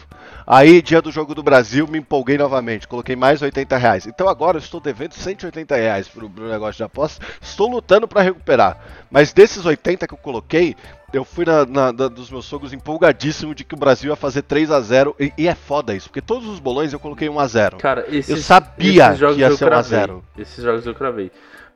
Aí, 0.47 0.81
dia 0.81 1.03
do 1.03 1.11
jogo 1.11 1.35
do 1.35 1.43
Brasil, 1.43 1.89
me 1.89 1.99
empolguei 1.99 2.39
novamente. 2.39 2.87
Coloquei 2.87 3.17
mais 3.17 3.43
80 3.43 3.77
reais. 3.77 4.07
Então 4.07 4.29
agora 4.29 4.59
eu 4.59 4.61
estou 4.61 4.81
devendo 4.81 5.15
180 5.15 5.75
reais 5.75 6.07
pro, 6.07 6.31
pro 6.31 6.49
negócio 6.49 6.77
de 6.77 6.83
aposta. 6.85 7.25
Estou 7.41 7.69
lutando 7.69 8.07
para 8.07 8.23
recuperar. 8.23 8.79
Mas 9.11 9.33
desses 9.33 9.65
80 9.67 10.07
que 10.07 10.15
eu 10.15 10.19
coloquei, 10.19 10.77
eu 11.13 11.25
fui 11.25 11.45
na, 11.45 11.67
na- 11.67 11.91
da- 11.91 12.07
dos 12.07 12.31
meus 12.31 12.45
sogros 12.45 12.73
empolgadíssimo 12.73 13.57
de 13.57 13.65
que 13.65 13.75
o 13.75 13.79
Brasil 13.79 14.11
ia 14.11 14.17
fazer 14.17 14.43
3 14.43 14.71
a 14.71 14.81
0 14.81 15.17
e, 15.19 15.33
e 15.37 15.49
é 15.49 15.55
foda 15.57 15.95
isso, 15.97 16.09
porque 16.09 16.23
todos 16.23 16.47
os 16.49 16.61
bolões 16.61 16.93
eu 16.93 17.01
coloquei 17.01 17.29
1 17.29 17.41
a 17.41 17.47
0 17.49 17.77
Cara, 17.79 18.05
esses, 18.09 18.29
Eu 18.31 18.37
sabia 18.37 19.07
esses 19.09 19.19
jogos 19.19 19.35
que 19.37 19.41
ia 19.41 19.51
ser 19.57 19.65
1 19.65 19.67
a 19.67 19.71
cravei. 19.71 19.99
0. 19.99 20.25
Esses 20.39 20.63
jogos 20.63 20.87
eu 20.87 20.95
cravei. 20.95 21.33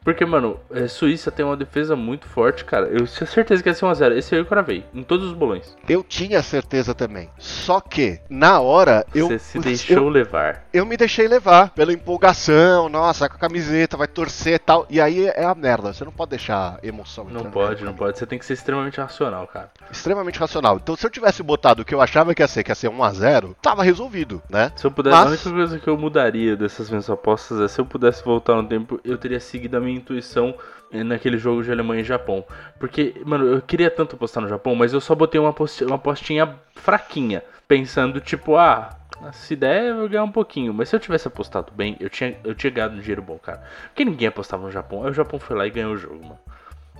Porque, 0.06 0.24
mano, 0.24 0.60
é, 0.70 0.86
Suíça 0.86 1.32
tem 1.32 1.44
uma 1.44 1.56
defesa 1.56 1.96
muito 1.96 2.28
forte, 2.28 2.64
cara. 2.64 2.86
Eu 2.86 3.04
tinha 3.08 3.26
certeza 3.26 3.60
que 3.60 3.68
ia 3.68 3.74
ser 3.74 3.86
1x0. 3.86 4.12
Esse 4.12 4.36
aí 4.36 4.40
eu 4.40 4.46
cravei, 4.46 4.84
em 4.94 5.02
todos 5.02 5.26
os 5.26 5.32
bolões. 5.32 5.76
Eu 5.88 6.04
tinha 6.04 6.40
certeza 6.44 6.94
também. 6.94 7.28
Só 7.40 7.80
que, 7.80 8.20
na 8.30 8.60
hora, 8.60 9.04
eu. 9.12 9.26
Você 9.26 9.40
se 9.40 9.58
deixou 9.58 9.96
eu, 9.96 10.08
levar. 10.08 10.62
eu 10.72 10.86
me 10.86 10.96
deixei 10.96 11.26
levar 11.26 11.70
pela 11.70 11.92
empolgação, 11.92 12.88
nossa, 12.88 13.28
com 13.28 13.34
a 13.34 13.38
camiseta, 13.40 13.96
vai 13.96 14.06
torcer 14.06 14.54
e 14.54 14.58
tal. 14.60 14.86
E 14.88 15.00
aí 15.00 15.26
é 15.26 15.44
a 15.44 15.56
merda, 15.56 15.92
você 15.92 16.04
não 16.04 16.12
pode 16.12 16.30
deixar 16.30 16.78
emoção 16.84 17.24
Não 17.24 17.50
pode, 17.50 17.84
não 17.84 17.92
pode. 17.92 18.16
Você 18.16 18.26
tem 18.26 18.38
que 18.38 18.46
ser 18.46 18.52
extremamente 18.52 19.00
racional, 19.00 19.44
cara. 19.48 19.72
Extremamente 19.90 20.38
racional. 20.38 20.76
Então, 20.76 20.94
se 20.94 21.04
eu 21.04 21.10
tivesse 21.10 21.42
botado 21.42 21.82
o 21.82 21.84
que 21.84 21.92
eu 21.92 22.00
achava 22.00 22.32
que 22.32 22.44
ia 22.44 22.46
ser, 22.46 22.62
que 22.62 22.70
ia 22.70 22.76
ser 22.76 22.90
1x0, 22.90 23.56
tava 23.60 23.82
resolvido, 23.82 24.40
né? 24.48 24.70
Se 24.76 24.86
eu 24.86 24.90
pudesse, 24.92 25.16
Mas- 25.16 25.26
a 25.26 25.30
única 25.30 25.50
coisa 25.50 25.78
que 25.80 25.88
eu 25.88 25.98
mudaria 25.98 26.56
dessas 26.56 26.88
minhas 26.88 27.10
apostas 27.10 27.58
é 27.60 27.66
se 27.66 27.80
eu 27.80 27.84
pudesse 27.84 28.24
voltar 28.24 28.54
no 28.54 28.68
tempo, 28.68 29.00
eu 29.04 29.18
teria 29.18 29.40
seguido 29.40 29.76
a 29.76 29.80
minha 29.80 29.95
intuição 29.96 30.54
naquele 30.92 31.36
jogo 31.36 31.62
de 31.62 31.70
Alemanha 31.70 32.00
e 32.00 32.04
Japão. 32.04 32.44
Porque, 32.78 33.20
mano, 33.24 33.46
eu 33.46 33.60
queria 33.60 33.90
tanto 33.90 34.14
apostar 34.16 34.42
no 34.42 34.48
Japão, 34.48 34.74
mas 34.74 34.92
eu 34.92 35.00
só 35.00 35.14
botei 35.14 35.40
uma, 35.40 35.50
aposti- 35.50 35.84
uma 35.84 35.96
apostinha 35.96 36.54
fraquinha. 36.74 37.42
Pensando, 37.66 38.20
tipo, 38.20 38.56
ah, 38.56 38.90
se 39.32 39.56
der 39.56 39.86
eu 39.86 39.96
vou 39.96 40.08
ganhar 40.08 40.22
um 40.22 40.30
pouquinho. 40.30 40.72
Mas 40.72 40.88
se 40.88 40.94
eu 40.96 41.00
tivesse 41.00 41.26
apostado 41.26 41.72
bem, 41.74 41.96
eu 41.98 42.08
tinha, 42.08 42.36
eu 42.44 42.54
tinha 42.54 42.70
ganhado 42.70 42.94
um 42.94 43.00
dinheiro 43.00 43.20
bom, 43.22 43.36
cara. 43.38 43.62
Porque 43.88 44.04
ninguém 44.04 44.28
apostava 44.28 44.62
no 44.62 44.70
Japão. 44.70 45.02
Aí 45.02 45.10
o 45.10 45.14
Japão 45.14 45.40
foi 45.40 45.56
lá 45.56 45.66
e 45.66 45.70
ganhou 45.70 45.92
o 45.94 45.96
jogo, 45.96 46.22
mano. 46.22 46.38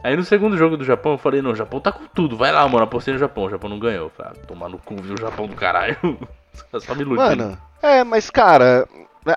Aí 0.02 0.16
no 0.16 0.24
segundo 0.24 0.56
jogo 0.56 0.76
do 0.76 0.84
Japão 0.84 1.12
eu 1.12 1.18
falei, 1.18 1.40
não, 1.40 1.52
o 1.52 1.56
Japão 1.56 1.80
tá 1.80 1.90
com 1.90 2.04
tudo, 2.06 2.36
vai 2.36 2.52
lá, 2.52 2.66
mano, 2.68 2.84
apostei 2.84 3.14
no 3.14 3.18
Japão, 3.20 3.44
o 3.44 3.50
Japão 3.50 3.70
não 3.70 3.78
ganhou. 3.78 4.10
Falei, 4.10 4.32
ah, 4.34 4.46
tomar 4.46 4.68
no 4.68 4.78
cu, 4.78 4.96
viu, 4.96 5.14
o 5.14 5.20
Japão 5.20 5.46
do 5.46 5.54
caralho. 5.54 5.96
Só 6.80 6.94
me 6.94 7.02
iludindo. 7.02 7.44
Mano, 7.44 7.58
é, 7.88 8.04
mas 8.04 8.30
cara, 8.30 8.86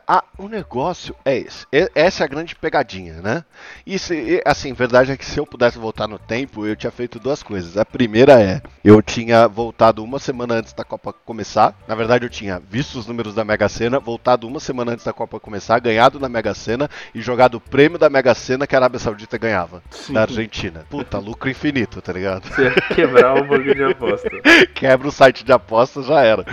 a- 0.08 0.24
o 0.38 0.48
negócio 0.48 1.16
é 1.26 1.36
esse. 1.38 1.66
E- 1.74 1.90
Essa 1.96 2.24
é 2.24 2.26
a 2.26 2.28
grande 2.28 2.56
pegadinha, 2.56 3.16
né? 3.24 3.44
E 3.86 3.98
se, 3.98 4.40
assim, 4.46 4.72
verdade 4.72 5.12
é 5.12 5.18
que 5.18 5.26
se 5.26 5.40
eu 5.40 5.48
pudesse 5.48 5.80
voltar 5.80 6.08
no 6.08 6.20
tempo, 6.20 6.66
eu 6.68 6.76
tinha 6.76 6.92
feito 6.92 7.20
duas 7.20 7.42
coisas. 7.42 7.76
A 7.76 7.84
primeira 7.84 8.40
é, 8.40 8.62
eu 8.86 9.02
tinha 9.02 9.48
voltado 9.48 10.04
uma 10.04 10.20
semana 10.20 10.54
antes 10.56 10.74
da 10.74 10.84
Copa 10.84 11.12
começar. 11.26 11.74
Na 11.88 11.96
verdade, 11.96 12.24
eu 12.24 12.30
tinha 12.30 12.60
visto 12.70 13.00
os 13.00 13.08
números 13.08 13.34
da 13.34 13.44
Mega 13.44 13.68
Sena, 13.68 14.00
voltado 14.00 14.48
uma 14.48 14.60
semana 14.60 14.92
antes 14.92 15.04
da 15.04 15.12
Copa 15.12 15.40
começar, 15.40 15.80
ganhado 15.80 16.20
na 16.20 16.30
Mega 16.30 16.54
Sena 16.54 16.88
e 17.16 17.20
jogado 17.20 17.56
o 17.56 17.60
prêmio 17.62 17.98
da 17.98 18.12
Mega 18.12 18.36
Sena 18.36 18.68
que 18.68 18.76
a 18.76 18.78
Arábia 18.80 19.00
Saudita 19.00 19.40
ganhava. 19.40 19.82
Sim. 19.90 20.14
Da 20.14 20.22
Argentina. 20.22 20.86
Puta, 20.88 21.18
lucro 21.18 21.50
infinito, 21.50 22.00
tá 22.00 22.14
ligado? 22.14 22.48
Você 22.48 22.70
quebrar 22.94 23.34
o 23.38 23.42
bagulho 23.44 23.74
de 23.74 23.84
aposta. 23.84 24.30
Quebra 24.76 25.08
o 25.08 25.12
site 25.12 25.44
de 25.44 25.52
apostas, 25.52 26.06
já 26.06 26.22
era. 26.22 26.46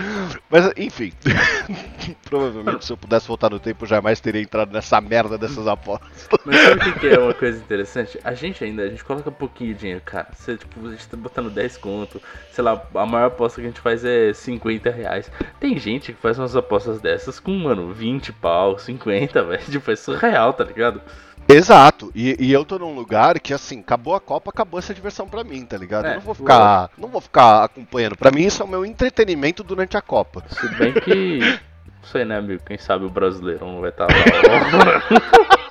Mas, 0.51 0.73
enfim. 0.79 1.13
Provavelmente, 2.25 2.85
se 2.85 2.93
eu 2.93 2.97
pudesse 2.97 3.27
voltar 3.27 3.51
no 3.51 3.59
tempo, 3.59 3.87
jamais 3.87 4.21
teria 4.21 4.43
entrado 4.43 4.73
nessa 4.73 5.01
merda 5.01 5.39
dessas 5.39 5.67
apostas. 5.67 6.09
Mas 6.45 6.61
sabe 6.61 6.77
o 6.77 6.93
que, 6.93 7.01
que 7.01 7.09
é 7.09 7.19
uma 7.19 7.35
coisa 7.35 7.59
interessante? 7.59 8.19
A 8.23 8.35
gente 8.35 8.63
ainda, 8.65 8.83
a 8.83 8.89
gente 8.89 9.05
coloca 9.05 9.31
pouquinho 9.31 9.75
de 9.75 9.81
dinheiro, 9.81 10.03
cara. 10.05 10.29
Você, 10.33 10.57
tipo, 10.57 10.87
a 10.87 10.91
gente 10.91 11.09
tá 11.09 11.17
botando 11.17 11.51
10 11.51 11.77
conto. 11.79 12.21
Sei 12.53 12.63
lá, 12.63 12.83
a 12.95 13.07
maior 13.07 13.27
aposta 13.27 13.61
que 13.61 13.67
a 13.67 13.71
gente 13.71 13.81
faz 13.81 14.05
é 14.05 14.33
50 14.33 14.91
reais. 14.91 15.31
Tem 15.61 15.79
gente 15.79 16.13
que 16.13 16.21
faz 16.21 16.39
umas 16.39 16.57
apostas 16.57 17.01
dessas 17.01 17.41
com, 17.41 17.53
mano, 17.53 17.93
20 17.93 18.33
pau, 18.33 18.79
50, 18.79 19.43
velho. 19.45 19.65
Tipo, 19.65 19.91
é 19.91 19.97
surreal, 19.97 20.53
tá 20.53 20.65
ligado? 20.65 21.01
Exato. 21.49 22.11
E, 22.15 22.37
e 22.41 22.53
eu 22.53 22.65
tô 22.65 22.79
num 22.79 22.95
lugar 22.95 23.39
que, 23.39 23.55
assim, 23.55 23.81
acabou 23.81 24.15
a 24.15 24.21
Copa, 24.21 24.51
acabou 24.51 24.79
essa 24.79 24.93
diversão 24.93 25.29
pra 25.29 25.45
mim, 25.45 25.65
tá 25.65 25.77
ligado? 25.77 26.07
É, 26.07 26.11
eu 26.11 26.15
não 26.15 26.21
vou 26.21 26.35
ficar. 26.35 26.91
Não 26.99 27.09
vou 27.09 27.21
ficar 27.21 27.65
acompanhando. 27.65 28.17
Pra 28.17 28.31
mim, 28.31 28.43
isso 28.43 28.63
é 28.63 28.65
o 28.65 28.69
meu 28.69 28.85
entretenimento 28.85 29.63
durante 29.63 29.97
a 29.97 30.03
Copa. 30.03 30.43
Se 30.49 30.69
bem 30.75 30.93
que. 30.93 31.41
Não 31.87 32.09
sei, 32.09 32.25
né, 32.25 32.39
amigo? 32.39 32.63
Quem 32.65 32.79
sabe 32.79 33.05
o 33.05 33.11
brasileiro 33.11 33.67
não 33.67 33.81
vai 33.81 33.91
estar 33.91 34.07
lá. 34.07 35.03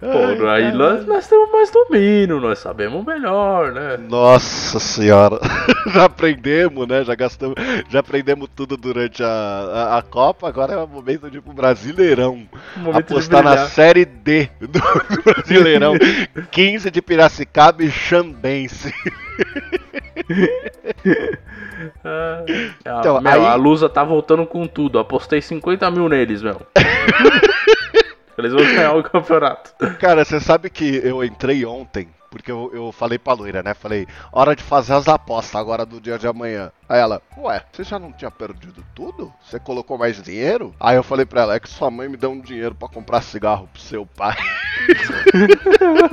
Pô, 0.00 0.46
aí 0.48 0.72
nós, 0.72 1.06
nós 1.06 1.26
temos 1.26 1.50
mais 1.50 1.70
domínio, 1.70 2.40
nós 2.40 2.58
sabemos 2.58 3.04
melhor, 3.04 3.72
né? 3.72 3.96
Nossa 3.96 4.78
senhora, 4.78 5.40
já 5.92 6.04
aprendemos, 6.04 6.86
né? 6.86 7.02
Já 7.02 7.14
gastamos, 7.14 7.56
já 7.88 8.00
aprendemos 8.00 8.48
tudo 8.54 8.76
durante 8.76 9.22
a, 9.22 9.26
a, 9.26 9.98
a 9.98 10.02
Copa. 10.02 10.46
Agora 10.48 10.74
é 10.74 10.76
o 10.76 10.86
momento 10.86 11.30
de 11.30 11.38
ir 11.38 11.40
pro 11.40 11.52
Brasileirão. 11.52 12.46
Momento 12.76 12.98
apostar 12.98 13.42
na. 13.42 13.66
Série 13.66 14.04
D 14.04 14.48
do, 14.60 14.68
do 14.68 15.22
Brasileirão. 15.24 15.94
15 16.52 16.90
de 16.90 17.02
Piracicaba 17.02 17.82
e 17.82 17.90
Xambense. 17.90 18.92
Ah, 22.04 22.44
Então, 22.80 23.20
meu, 23.20 23.32
aí- 23.32 23.46
a 23.46 23.54
Lusa 23.54 23.88
tá 23.88 24.02
voltando 24.04 24.46
com 24.46 24.66
tudo. 24.66 24.98
Apostei 24.98 25.40
50 25.42 25.90
mil 25.90 26.08
neles, 26.08 26.42
meu. 26.42 26.60
Eles 28.38 28.52
vão 28.52 28.62
ganhar 28.64 28.92
o 28.94 29.02
campeonato. 29.02 29.72
Cara, 29.98 30.24
você 30.24 30.38
sabe 30.40 30.68
que 30.68 31.00
eu 31.02 31.24
entrei 31.24 31.64
ontem, 31.64 32.06
porque 32.30 32.52
eu, 32.52 32.70
eu 32.74 32.92
falei 32.92 33.18
pra 33.18 33.32
loira, 33.32 33.62
né? 33.62 33.72
Falei, 33.72 34.06
hora 34.30 34.54
de 34.54 34.62
fazer 34.62 34.92
as 34.92 35.08
apostas 35.08 35.58
agora 35.58 35.86
do 35.86 35.98
dia 35.98 36.18
de 36.18 36.26
amanhã. 36.28 36.70
Aí 36.86 37.00
ela, 37.00 37.22
ué, 37.38 37.62
você 37.72 37.82
já 37.82 37.98
não 37.98 38.12
tinha 38.12 38.30
perdido 38.30 38.84
tudo? 38.94 39.32
Você 39.42 39.58
colocou 39.58 39.96
mais 39.96 40.22
dinheiro? 40.22 40.74
Aí 40.78 40.96
eu 40.96 41.02
falei 41.02 41.24
pra 41.24 41.40
ela, 41.42 41.54
é 41.54 41.60
que 41.60 41.68
sua 41.68 41.90
mãe 41.90 42.10
me 42.10 42.18
deu 42.18 42.30
um 42.30 42.40
dinheiro 42.40 42.74
pra 42.74 42.88
comprar 42.88 43.22
cigarro 43.22 43.70
pro 43.72 43.80
seu 43.80 44.04
pai. 44.04 44.36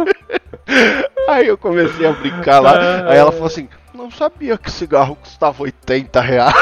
Aí 1.27 1.47
eu 1.47 1.57
comecei 1.57 2.05
a 2.05 2.11
brincar 2.13 2.59
lá, 2.59 3.09
aí 3.09 3.17
ela 3.17 3.31
falou 3.31 3.47
assim, 3.47 3.67
não 3.93 4.09
sabia 4.11 4.57
que 4.57 4.71
cigarro 4.71 5.15
custava 5.15 5.63
80 5.63 6.21
reais. 6.21 6.53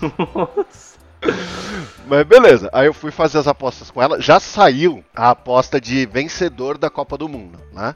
Nossa. 0.00 0.90
Mas 2.06 2.26
beleza, 2.26 2.68
aí 2.72 2.86
eu 2.86 2.94
fui 2.94 3.10
fazer 3.10 3.38
as 3.38 3.46
apostas 3.46 3.90
com 3.90 4.02
ela. 4.02 4.20
Já 4.20 4.40
saiu 4.40 5.04
a 5.14 5.30
aposta 5.30 5.80
de 5.80 6.06
vencedor 6.06 6.78
da 6.78 6.90
Copa 6.90 7.16
do 7.16 7.28
Mundo, 7.28 7.60
né? 7.72 7.94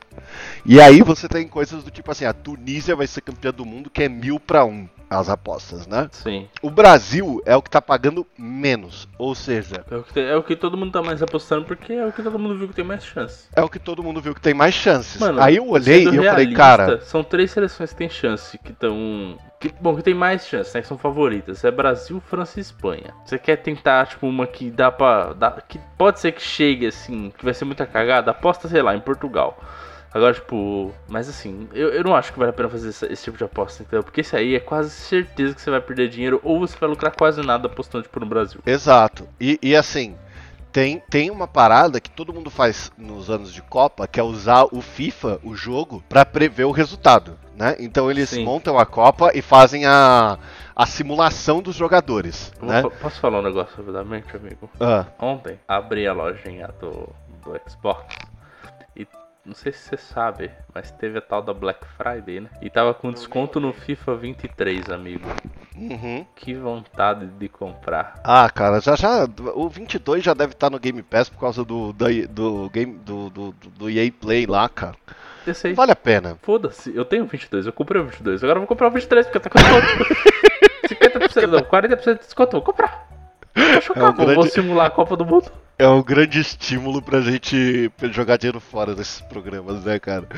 E 0.64 0.80
aí 0.80 1.02
você 1.02 1.26
tem 1.26 1.48
coisas 1.48 1.82
do 1.82 1.90
tipo 1.90 2.10
assim: 2.10 2.24
a 2.24 2.32
Tunísia 2.32 2.94
vai 2.94 3.06
ser 3.06 3.22
campeã 3.22 3.50
do 3.50 3.64
mundo, 3.64 3.90
que 3.90 4.02
é 4.02 4.08
mil 4.08 4.38
pra 4.38 4.64
um 4.64 4.88
as 5.14 5.28
apostas, 5.28 5.86
né? 5.86 6.08
Sim. 6.12 6.48
O 6.62 6.70
Brasil 6.70 7.42
é 7.46 7.56
o 7.56 7.62
que 7.62 7.70
tá 7.70 7.80
pagando 7.80 8.26
menos, 8.38 9.08
ou 9.18 9.34
seja, 9.34 9.84
É 9.90 9.96
o, 9.96 10.02
que, 10.02 10.20
é 10.20 10.36
o 10.36 10.42
que 10.42 10.56
todo 10.56 10.76
mundo 10.76 10.92
tá 10.92 11.02
mais 11.02 11.22
apostando 11.22 11.64
porque 11.64 11.92
é 11.92 12.04
o 12.06 12.12
que 12.12 12.22
todo 12.22 12.38
mundo 12.38 12.56
viu 12.58 12.68
que 12.68 12.74
tem 12.74 12.84
mais 12.84 13.04
chance. 13.04 13.48
é 13.54 13.62
o 13.62 13.68
que 13.68 13.78
todo 13.78 14.02
mundo 14.02 14.20
viu 14.20 14.34
que 14.34 14.40
tem 14.40 14.54
mais 14.54 14.74
chances. 14.74 15.20
Mano, 15.20 15.40
aí 15.40 15.56
eu 15.56 15.68
olhei 15.68 16.02
e 16.02 16.06
eu 16.06 16.12
falei, 16.12 16.28
realista, 16.30 16.56
cara, 16.56 17.00
São 17.02 17.22
três 17.22 17.50
seleções 17.50 17.90
que 17.90 17.96
tem 17.96 18.10
chance, 18.10 18.58
que 18.58 18.72
estão. 18.72 19.38
Que, 19.60 19.72
bom, 19.80 19.96
que 19.96 20.02
tem 20.02 20.12
mais 20.14 20.46
chance, 20.46 20.74
né? 20.74 20.82
Que 20.82 20.88
são 20.88 20.98
favoritas. 20.98 21.64
É 21.64 21.70
Brasil, 21.70 22.20
França 22.28 22.58
e 22.58 22.60
Espanha. 22.60 23.14
Você 23.24 23.38
quer 23.38 23.56
tentar, 23.56 24.06
tipo, 24.06 24.26
uma 24.26 24.46
que 24.46 24.70
dá 24.70 24.90
pra. 24.92 25.32
Dá, 25.32 25.50
que 25.52 25.80
pode 25.96 26.20
ser 26.20 26.32
que 26.32 26.42
chegue, 26.42 26.86
assim, 26.86 27.32
que 27.38 27.44
vai 27.44 27.54
ser 27.54 27.64
muita 27.64 27.86
cagada? 27.86 28.30
Aposta, 28.30 28.68
sei 28.68 28.82
lá, 28.82 28.94
em 28.94 29.00
Portugal. 29.00 29.58
Agora, 30.14 30.32
tipo. 30.32 30.94
Mas 31.08 31.28
assim, 31.28 31.68
eu, 31.74 31.88
eu 31.88 32.04
não 32.04 32.14
acho 32.14 32.32
que 32.32 32.38
vale 32.38 32.50
a 32.50 32.52
pena 32.52 32.68
fazer 32.68 32.90
esse, 32.90 33.04
esse 33.06 33.24
tipo 33.24 33.36
de 33.36 33.42
aposta, 33.42 33.82
entendeu? 33.82 34.04
Porque 34.04 34.20
esse 34.20 34.36
aí 34.36 34.54
é 34.54 34.60
quase 34.60 34.90
certeza 34.90 35.56
que 35.56 35.60
você 35.60 35.72
vai 35.72 35.80
perder 35.80 36.08
dinheiro 36.08 36.40
ou 36.44 36.60
você 36.60 36.78
vai 36.78 36.88
lucrar 36.88 37.12
quase 37.16 37.42
nada 37.42 37.66
apostando, 37.66 38.04
tipo, 38.04 38.20
no 38.20 38.26
Brasil. 38.26 38.60
Exato. 38.64 39.28
E, 39.40 39.58
e 39.60 39.74
assim, 39.74 40.14
tem, 40.70 41.02
tem 41.10 41.32
uma 41.32 41.48
parada 41.48 42.00
que 42.00 42.08
todo 42.08 42.32
mundo 42.32 42.48
faz 42.48 42.92
nos 42.96 43.28
anos 43.28 43.52
de 43.52 43.60
Copa, 43.60 44.06
que 44.06 44.20
é 44.20 44.22
usar 44.22 44.66
o 44.70 44.80
FIFA, 44.80 45.40
o 45.42 45.56
jogo, 45.56 46.00
pra 46.08 46.24
prever 46.24 46.64
o 46.64 46.70
resultado. 46.70 47.36
Né? 47.56 47.74
Então 47.80 48.08
eles 48.08 48.30
Sim. 48.30 48.44
montam 48.44 48.78
a 48.78 48.86
Copa 48.86 49.32
e 49.34 49.42
fazem 49.42 49.84
a, 49.84 50.38
a 50.76 50.86
simulação 50.86 51.60
dos 51.60 51.74
jogadores. 51.74 52.52
Né? 52.62 52.82
vou 52.82 52.90
Posso 52.92 53.20
falar 53.20 53.40
um 53.40 53.42
negócio 53.42 53.76
rapidamente, 53.76 54.36
amigo? 54.36 54.70
Ah, 54.78 55.06
Ontem 55.18 55.58
abri 55.66 56.06
a 56.06 56.12
lojinha 56.12 56.68
do, 56.80 57.08
do 57.44 57.60
Xbox 57.68 58.14
não 59.44 59.54
sei 59.54 59.72
se 59.72 59.80
você 59.80 59.96
sabe, 59.96 60.50
mas 60.74 60.90
teve 60.90 61.18
a 61.18 61.20
tal 61.20 61.42
da 61.42 61.52
Black 61.52 61.84
Friday, 61.96 62.40
né? 62.40 62.48
E 62.62 62.70
tava 62.70 62.94
com 62.94 63.12
desconto 63.12 63.60
no 63.60 63.72
FIFA 63.72 64.16
23, 64.16 64.88
amigo. 64.90 65.28
uhum. 65.76 66.24
Que 66.34 66.54
vontade 66.54 67.26
de 67.26 67.48
comprar. 67.48 68.20
Ah, 68.24 68.48
cara, 68.48 68.80
já 68.80 68.96
já. 68.96 69.26
O 69.54 69.68
22 69.68 70.22
já 70.24 70.32
deve 70.34 70.52
estar 70.52 70.70
no 70.70 70.78
Game 70.78 71.02
Pass 71.02 71.28
por 71.28 71.38
causa 71.40 71.64
do, 71.64 71.92
da- 71.92 72.06
do, 72.30 72.70
game, 72.70 72.94
do, 73.04 73.28
do, 73.30 73.52
do 73.52 73.90
EA 73.90 74.10
Play 74.10 74.46
lá, 74.46 74.68
cara. 74.68 74.94
Esse 75.46 75.66
aí, 75.66 75.74
Vale 75.74 75.92
a 75.92 75.96
pena. 75.96 76.38
foda-se, 76.40 76.94
eu 76.96 77.04
tenho 77.04 77.24
o 77.24 77.26
22, 77.26 77.66
eu 77.66 77.72
comprei 77.72 78.00
o 78.00 78.06
22, 78.06 78.42
agora 78.42 78.56
eu 78.56 78.60
vou 78.62 78.66
comprar 78.68 78.88
o 78.88 78.90
23 78.90 79.26
porque 79.26 79.40
tá 79.40 79.50
com 79.50 79.58
desconto. 79.58 80.14
50%, 80.88 81.46
não, 81.48 81.60
40% 81.60 82.14
de 82.14 82.18
desconto, 82.20 82.52
vou 82.52 82.62
comprar. 82.62 83.03
Vou 83.54 83.80
chocar, 83.82 84.04
É 84.04 84.06
um 84.08 84.12
pô, 84.14 84.24
vou 84.24 84.34
grande- 84.34 84.50
simular 84.50 84.86
a 84.86 84.90
Copa 84.90 85.16
do 85.16 85.24
Mundo. 85.24 85.50
É 85.78 85.88
um 85.88 86.02
grande 86.02 86.40
estímulo 86.40 87.02
pra 87.02 87.20
gente 87.20 87.90
jogar 88.12 88.36
dinheiro 88.36 88.60
fora 88.60 88.94
desses 88.94 89.20
programas, 89.20 89.82
né, 89.84 89.98
cara? 89.98 90.28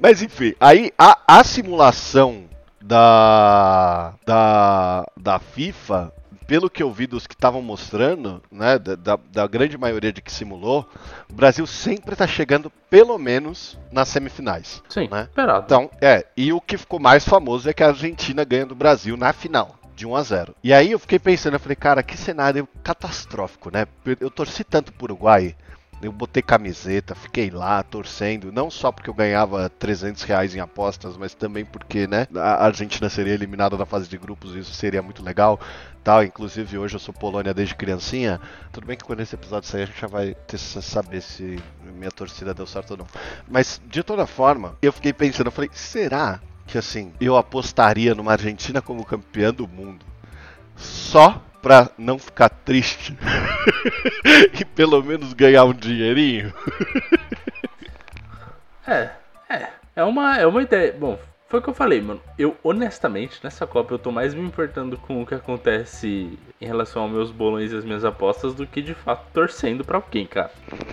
Mas 0.00 0.22
enfim, 0.22 0.54
aí 0.60 0.92
a, 0.98 1.18
a 1.26 1.44
simulação 1.44 2.44
da, 2.80 4.14
da, 4.26 5.06
da 5.16 5.38
FIFA, 5.38 6.12
pelo 6.46 6.68
que 6.70 6.82
eu 6.82 6.90
vi 6.92 7.06
dos 7.06 7.26
que 7.26 7.34
estavam 7.34 7.62
mostrando, 7.62 8.42
né, 8.50 8.78
da, 8.78 8.94
da, 8.96 9.18
da 9.32 9.46
grande 9.46 9.76
maioria 9.78 10.12
de 10.12 10.20
que 10.20 10.32
simulou, 10.32 10.88
o 11.30 11.34
Brasil 11.34 11.66
sempre 11.66 12.14
tá 12.16 12.26
chegando 12.26 12.70
pelo 12.90 13.16
menos 13.18 13.78
nas 13.90 14.08
semifinais. 14.08 14.82
Sim, 14.88 15.08
Né? 15.10 15.22
esperado. 15.28 15.64
Então, 15.66 15.90
é, 16.00 16.26
e 16.36 16.52
o 16.52 16.60
que 16.60 16.76
ficou 16.76 16.98
mais 17.00 17.24
famoso 17.26 17.68
é 17.68 17.72
que 17.72 17.82
a 17.82 17.88
Argentina 17.88 18.44
ganha 18.44 18.66
do 18.66 18.74
Brasil 18.74 19.16
na 19.16 19.32
final. 19.32 19.76
De 19.96 20.06
1 20.06 20.14
a 20.14 20.22
0. 20.22 20.54
E 20.62 20.72
aí 20.72 20.92
eu 20.92 20.98
fiquei 20.98 21.18
pensando, 21.18 21.54
eu 21.54 21.60
falei, 21.60 21.74
cara, 21.74 22.02
que 22.02 22.16
cenário 22.16 22.68
catastrófico, 22.84 23.70
né? 23.72 23.86
Eu 24.20 24.30
torci 24.30 24.62
tanto 24.62 24.92
pro 24.92 25.06
Uruguai, 25.06 25.56
eu 26.02 26.12
botei 26.12 26.42
camiseta, 26.42 27.14
fiquei 27.14 27.50
lá 27.50 27.82
torcendo, 27.82 28.52
não 28.52 28.70
só 28.70 28.92
porque 28.92 29.08
eu 29.08 29.14
ganhava 29.14 29.70
300 29.70 30.22
reais 30.24 30.54
em 30.54 30.60
apostas, 30.60 31.16
mas 31.16 31.34
também 31.34 31.64
porque, 31.64 32.06
né, 32.06 32.28
a 32.34 32.66
Argentina 32.66 33.08
seria 33.08 33.32
eliminada 33.32 33.78
na 33.78 33.86
fase 33.86 34.06
de 34.06 34.18
grupos 34.18 34.54
e 34.54 34.58
isso 34.58 34.74
seria 34.74 35.02
muito 35.02 35.24
legal. 35.24 35.58
Tal. 36.04 36.22
Inclusive 36.22 36.78
hoje 36.78 36.94
eu 36.94 37.00
sou 37.00 37.14
Polônia 37.14 37.54
desde 37.54 37.74
criancinha. 37.74 38.40
Tudo 38.70 38.86
bem 38.86 38.96
que 38.96 39.04
quando 39.04 39.20
esse 39.20 39.34
episódio 39.34 39.68
sair 39.68 39.82
a 39.82 39.86
gente 39.86 40.00
já 40.00 40.06
vai 40.06 40.34
ter 40.46 40.58
saber 40.58 41.20
se 41.20 41.58
minha 41.82 42.10
torcida 42.10 42.54
deu 42.54 42.66
certo 42.66 42.92
ou 42.92 42.98
não. 42.98 43.06
Mas 43.48 43.80
de 43.86 44.02
toda 44.02 44.26
forma, 44.26 44.76
eu 44.82 44.92
fiquei 44.92 45.12
pensando, 45.12 45.46
eu 45.46 45.52
falei, 45.52 45.70
será 45.72 46.40
que 46.66 46.76
assim, 46.76 47.12
eu 47.20 47.36
apostaria 47.36 48.14
numa 48.14 48.32
Argentina 48.32 48.82
como 48.82 49.04
campeã 49.04 49.52
do 49.52 49.66
mundo 49.68 50.04
só 50.76 51.42
pra 51.62 51.90
não 51.96 52.18
ficar 52.18 52.48
triste 52.48 53.16
e 54.60 54.64
pelo 54.64 55.02
menos 55.02 55.32
ganhar 55.32 55.64
um 55.64 55.72
dinheirinho? 55.72 56.52
é, 58.86 59.10
é. 59.48 59.68
É 59.96 60.04
uma, 60.04 60.36
é 60.36 60.46
uma 60.46 60.62
ideia. 60.62 60.92
Bom, 60.92 61.18
foi 61.48 61.60
o 61.60 61.62
que 61.62 61.70
eu 61.70 61.74
falei, 61.74 62.00
mano. 62.00 62.20
Eu, 62.38 62.56
honestamente, 62.62 63.38
nessa 63.42 63.66
Copa 63.66 63.94
eu 63.94 63.98
tô 63.98 64.10
mais 64.10 64.34
me 64.34 64.42
importando 64.42 64.96
com 64.96 65.22
o 65.22 65.26
que 65.26 65.34
acontece 65.34 66.36
em 66.60 66.66
relação 66.66 67.02
aos 67.02 67.12
meus 67.12 67.30
bolões 67.30 67.72
e 67.72 67.76
as 67.76 67.84
minhas 67.84 68.04
apostas 68.04 68.54
do 68.54 68.66
que 68.66 68.82
de 68.82 68.94
fato 68.94 69.26
torcendo 69.32 69.84
pra 69.84 69.98
alguém, 69.98 70.26
cara. 70.26 70.50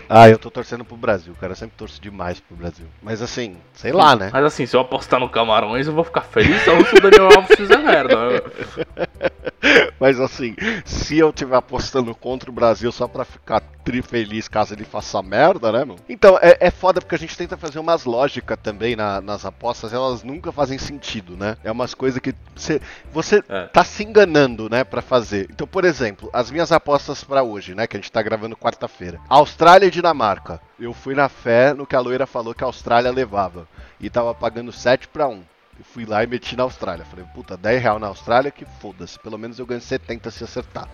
Ah, 0.07 0.29
eu 0.29 0.37
tô 0.37 0.51
torcendo 0.51 0.85
pro 0.85 0.95
Brasil, 0.95 1.35
cara. 1.39 1.53
Eu 1.53 1.57
sempre 1.57 1.75
torço 1.75 1.99
demais 1.99 2.39
pro 2.39 2.55
Brasil. 2.55 2.85
Mas 3.01 3.21
assim, 3.21 3.57
sei 3.73 3.91
lá, 3.91 4.15
né? 4.15 4.29
Mas 4.31 4.45
assim, 4.45 4.65
se 4.65 4.75
eu 4.75 4.81
apostar 4.81 5.19
no 5.19 5.29
Camarões, 5.29 5.87
eu 5.87 5.93
vou 5.93 6.03
ficar 6.03 6.21
feliz 6.21 6.61
se 6.61 6.69
o 6.69 7.01
Daniel 7.01 7.29
Alves 7.35 7.55
fizer 7.57 7.77
merda. 7.77 8.15
Mas 10.03 10.19
assim, 10.19 10.53
se 10.83 11.17
eu 11.17 11.31
tiver 11.31 11.55
apostando 11.55 12.13
contra 12.13 12.49
o 12.49 12.53
Brasil 12.53 12.91
só 12.91 13.07
pra 13.07 13.23
ficar 13.23 13.61
tri 13.85 14.01
feliz 14.01 14.49
caso 14.49 14.73
ele 14.73 14.83
faça 14.83 15.21
merda, 15.21 15.71
né, 15.71 15.79
mano? 15.85 15.95
Então, 16.09 16.37
é, 16.41 16.57
é 16.59 16.69
foda 16.69 16.99
porque 16.99 17.15
a 17.15 17.17
gente 17.17 17.37
tenta 17.37 17.55
fazer 17.55 17.79
umas 17.79 18.03
lógicas 18.03 18.57
também 18.61 18.97
na, 18.97 19.21
nas 19.21 19.45
apostas, 19.45 19.93
elas 19.93 20.21
nunca 20.21 20.51
fazem 20.51 20.77
sentido, 20.77 21.37
né? 21.37 21.55
É 21.63 21.71
umas 21.71 21.93
coisas 21.93 22.19
que 22.19 22.35
cê, 22.53 22.81
você 23.13 23.41
é. 23.47 23.67
tá 23.67 23.85
se 23.85 24.03
enganando, 24.03 24.69
né, 24.69 24.83
pra 24.83 25.01
fazer. 25.01 25.47
Então, 25.49 25.65
por 25.65 25.85
exemplo, 25.85 26.29
as 26.33 26.51
minhas 26.51 26.73
apostas 26.73 27.23
para 27.23 27.41
hoje, 27.41 27.73
né, 27.73 27.87
que 27.87 27.95
a 27.95 27.99
gente 28.01 28.11
tá 28.11 28.21
gravando 28.21 28.57
quarta-feira. 28.57 29.21
Austrália 29.29 29.85
e 29.85 29.91
Dinamarca. 29.91 30.59
Eu 30.77 30.93
fui 30.93 31.15
na 31.15 31.29
fé 31.29 31.73
no 31.73 31.87
que 31.87 31.95
a 31.95 32.01
loira 32.01 32.27
falou 32.27 32.53
que 32.53 32.65
a 32.65 32.67
Austrália 32.67 33.09
levava. 33.09 33.69
E 34.01 34.09
tava 34.09 34.35
pagando 34.35 34.73
7 34.73 35.07
para 35.07 35.29
1. 35.29 35.52
Eu 35.77 35.85
fui 35.85 36.05
lá 36.05 36.23
e 36.23 36.27
meti 36.27 36.55
na 36.55 36.63
Austrália. 36.63 37.05
Falei, 37.05 37.25
puta, 37.33 37.57
10 37.57 37.81
real 37.81 37.99
na 37.99 38.07
Austrália, 38.07 38.51
que 38.51 38.65
foda-se. 38.79 39.19
Pelo 39.19 39.37
menos 39.37 39.59
eu 39.59 39.65
ganho 39.65 39.81
70 39.81 40.29
se 40.31 40.43
acertar. 40.43 40.87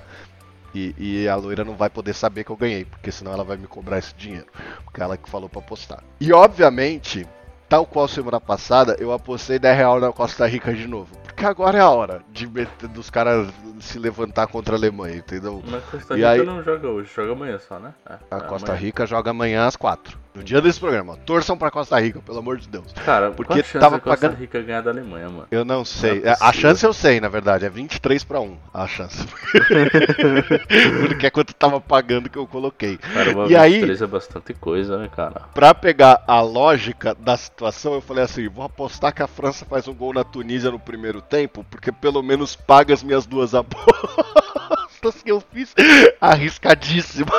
E, 0.74 0.96
e, 0.98 1.28
a 1.28 1.36
loira 1.36 1.64
não 1.64 1.76
vai 1.76 1.90
poder 1.90 2.14
saber 2.14 2.44
que 2.44 2.52
eu 2.52 2.56
ganhei, 2.56 2.86
porque 2.86 3.12
senão 3.12 3.34
ela 3.34 3.44
vai 3.44 3.58
me 3.58 3.68
cobrar 3.68 3.98
esse 3.98 4.14
dinheiro. 4.16 4.46
Porque 4.84 5.02
ela 5.02 5.18
que 5.18 5.30
falou 5.30 5.50
para 5.50 5.60
apostar. 5.60 6.04
E 6.22 6.32
obviamente, 6.32 7.28
tal 7.68 7.86
qual 7.86 8.08
semana 8.08 8.40
passada, 8.40 8.96
eu 9.00 9.12
apostei 9.12 9.58
10 9.58 9.78
real 9.78 10.00
na 10.00 10.12
Costa 10.12 10.46
Rica 10.48 10.74
de 10.74 10.88
novo. 10.88 11.16
Porque 11.24 11.46
agora 11.46 11.78
é 11.78 11.82
a 11.82 11.90
hora 11.90 12.22
de 12.32 12.48
meter, 12.48 12.88
dos 12.90 13.10
caras 13.10 13.48
se 13.80 13.98
levantar 13.98 14.48
contra 14.48 14.76
a 14.76 14.78
Alemanha, 14.78 15.16
entendeu? 15.16 15.64
Mas 15.66 15.84
Costa 15.86 16.16
Rica 16.16 16.30
aí, 16.30 16.46
não 16.46 16.62
joga 16.64 16.88
hoje, 16.88 17.12
joga 17.16 17.32
amanhã 17.32 17.58
só, 17.60 17.80
né? 17.80 17.94
É, 18.08 18.14
a 18.30 18.38
é 18.38 18.42
Costa 18.42 18.72
amanhã. 18.72 18.86
Rica 18.86 19.06
joga 19.06 19.32
amanhã 19.32 19.66
às 19.66 19.76
4. 19.76 20.20
No 20.34 20.44
dia 20.44 20.62
desse 20.62 20.80
programa. 20.80 21.18
Torçam 21.26 21.58
pra 21.58 21.72
Costa 21.72 22.00
Rica, 22.00 22.22
pelo 22.22 22.38
amor 22.38 22.58
de 22.58 22.68
Deus. 22.68 22.94
Cara, 23.04 23.32
porque 23.32 23.64
tava 23.64 24.00
Costa 24.00 24.28
pagando... 24.28 24.40
Rica 24.40 24.62
ganhar 24.62 24.82
da 24.82 24.92
Alemanha, 24.92 25.28
mano? 25.28 25.48
Eu 25.50 25.66
não 25.66 25.84
sei. 25.84 26.22
Não 26.22 26.32
é 26.32 26.38
a 26.40 26.54
chance 26.54 26.86
eu 26.86 26.94
sei, 26.94 27.20
na 27.20 27.28
verdade. 27.28 27.66
É 27.66 27.70
23 27.70 28.24
pra 28.24 28.40
1 28.40 28.58
a 28.74 28.88
chance. 28.88 29.26
porque 31.08 31.26
é 31.26 31.30
quanto 31.30 31.54
tava 31.54 31.82
pagando 31.82 32.30
que 32.30 32.38
eu 32.38 32.46
coloquei. 32.46 32.98
Cara, 32.98 33.32
uma 33.32 33.46
e 33.46 33.72
23 33.72 34.02
aí, 34.02 34.08
é 34.08 34.08
bastante 34.08 34.54
coisa, 34.54 34.98
né, 34.98 35.10
cara? 35.14 35.42
Pra 35.54 35.74
pegar 35.74 36.24
a 36.28 36.42
lógica 36.42 37.16
da 37.16 37.36
situação, 37.36 37.94
eu 37.94 38.02
falei 38.02 38.24
assim: 38.24 38.48
vou 38.48 38.64
apostar 38.64 39.14
que 39.14 39.24
a 39.24 39.28
França 39.28 39.66
faz 39.66 39.88
um 39.88 39.94
gol 39.94 40.14
na 40.14 40.24
Tunísia 40.24 40.70
no 40.70 40.80
primeiro 40.80 41.22
tempo, 41.22 41.66
porque 41.70 41.92
pelo 41.92 42.22
menos 42.22 42.56
paga 42.56 42.94
as 42.94 43.02
minhas 43.02 43.26
duas 43.26 43.56
apostas 43.56 45.24
que 45.24 45.32
eu 45.32 45.42
fiz 45.42 45.74
arriscadíssimas. 46.22 47.34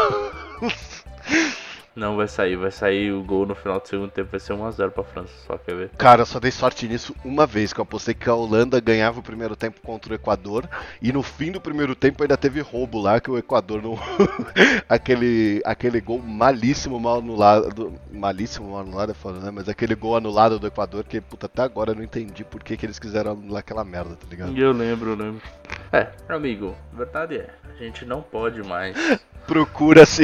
Não 2.00 2.16
vai 2.16 2.26
sair, 2.26 2.56
vai 2.56 2.70
sair 2.70 3.12
o 3.12 3.22
gol 3.22 3.44
no 3.44 3.54
final 3.54 3.78
do 3.78 3.86
segundo 3.86 4.10
tempo, 4.10 4.30
vai 4.30 4.40
ser 4.40 4.54
1x0 4.54 4.90
pra 4.90 5.04
França, 5.04 5.34
só 5.46 5.58
quer 5.58 5.74
ver. 5.74 5.90
Cara, 5.98 6.22
eu 6.22 6.26
só 6.26 6.40
dei 6.40 6.50
sorte 6.50 6.88
nisso 6.88 7.14
uma 7.22 7.46
vez, 7.46 7.74
que 7.74 7.78
eu 7.78 7.82
apostei 7.82 8.14
que 8.14 8.26
a 8.26 8.34
Holanda 8.34 8.80
ganhava 8.80 9.20
o 9.20 9.22
primeiro 9.22 9.54
tempo 9.54 9.82
contra 9.82 10.10
o 10.10 10.14
Equador, 10.14 10.66
e 11.02 11.12
no 11.12 11.22
fim 11.22 11.52
do 11.52 11.60
primeiro 11.60 11.94
tempo 11.94 12.22
ainda 12.22 12.38
teve 12.38 12.62
roubo 12.62 12.98
lá, 12.98 13.20
que 13.20 13.30
o 13.30 13.36
Equador 13.36 13.82
não. 13.82 13.98
aquele, 14.88 15.60
aquele 15.62 16.00
gol 16.00 16.22
malíssimo, 16.22 16.98
mal 16.98 17.18
anulado. 17.18 17.92
Malíssimo, 18.10 18.70
mal 18.70 18.80
anulado 18.80 19.10
é 19.10 19.14
foda, 19.14 19.38
né? 19.38 19.50
Mas 19.50 19.68
aquele 19.68 19.94
gol 19.94 20.16
anulado 20.16 20.58
do 20.58 20.66
Equador, 20.66 21.04
que 21.04 21.20
puta, 21.20 21.44
até 21.44 21.60
agora 21.60 21.90
eu 21.90 21.96
não 21.96 22.02
entendi 22.02 22.44
por 22.44 22.64
que, 22.64 22.78
que 22.78 22.86
eles 22.86 22.98
quiseram 22.98 23.32
anular 23.32 23.60
aquela 23.60 23.84
merda, 23.84 24.16
tá 24.16 24.26
ligado? 24.26 24.56
Eu 24.56 24.72
lembro, 24.72 25.10
eu 25.10 25.16
lembro. 25.16 25.42
É, 25.92 26.06
amigo, 26.28 26.76
verdade 26.92 27.36
é, 27.36 27.50
a 27.68 27.82
gente 27.82 28.04
não 28.04 28.22
pode 28.22 28.62
mais 28.62 28.96
Procura-se 29.46 30.22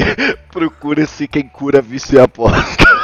procura-se 0.53 1.27
quem 1.27 1.49
cura 1.49 1.83
vício 1.83 2.17
e 2.17 2.21
aposta. 2.21 2.96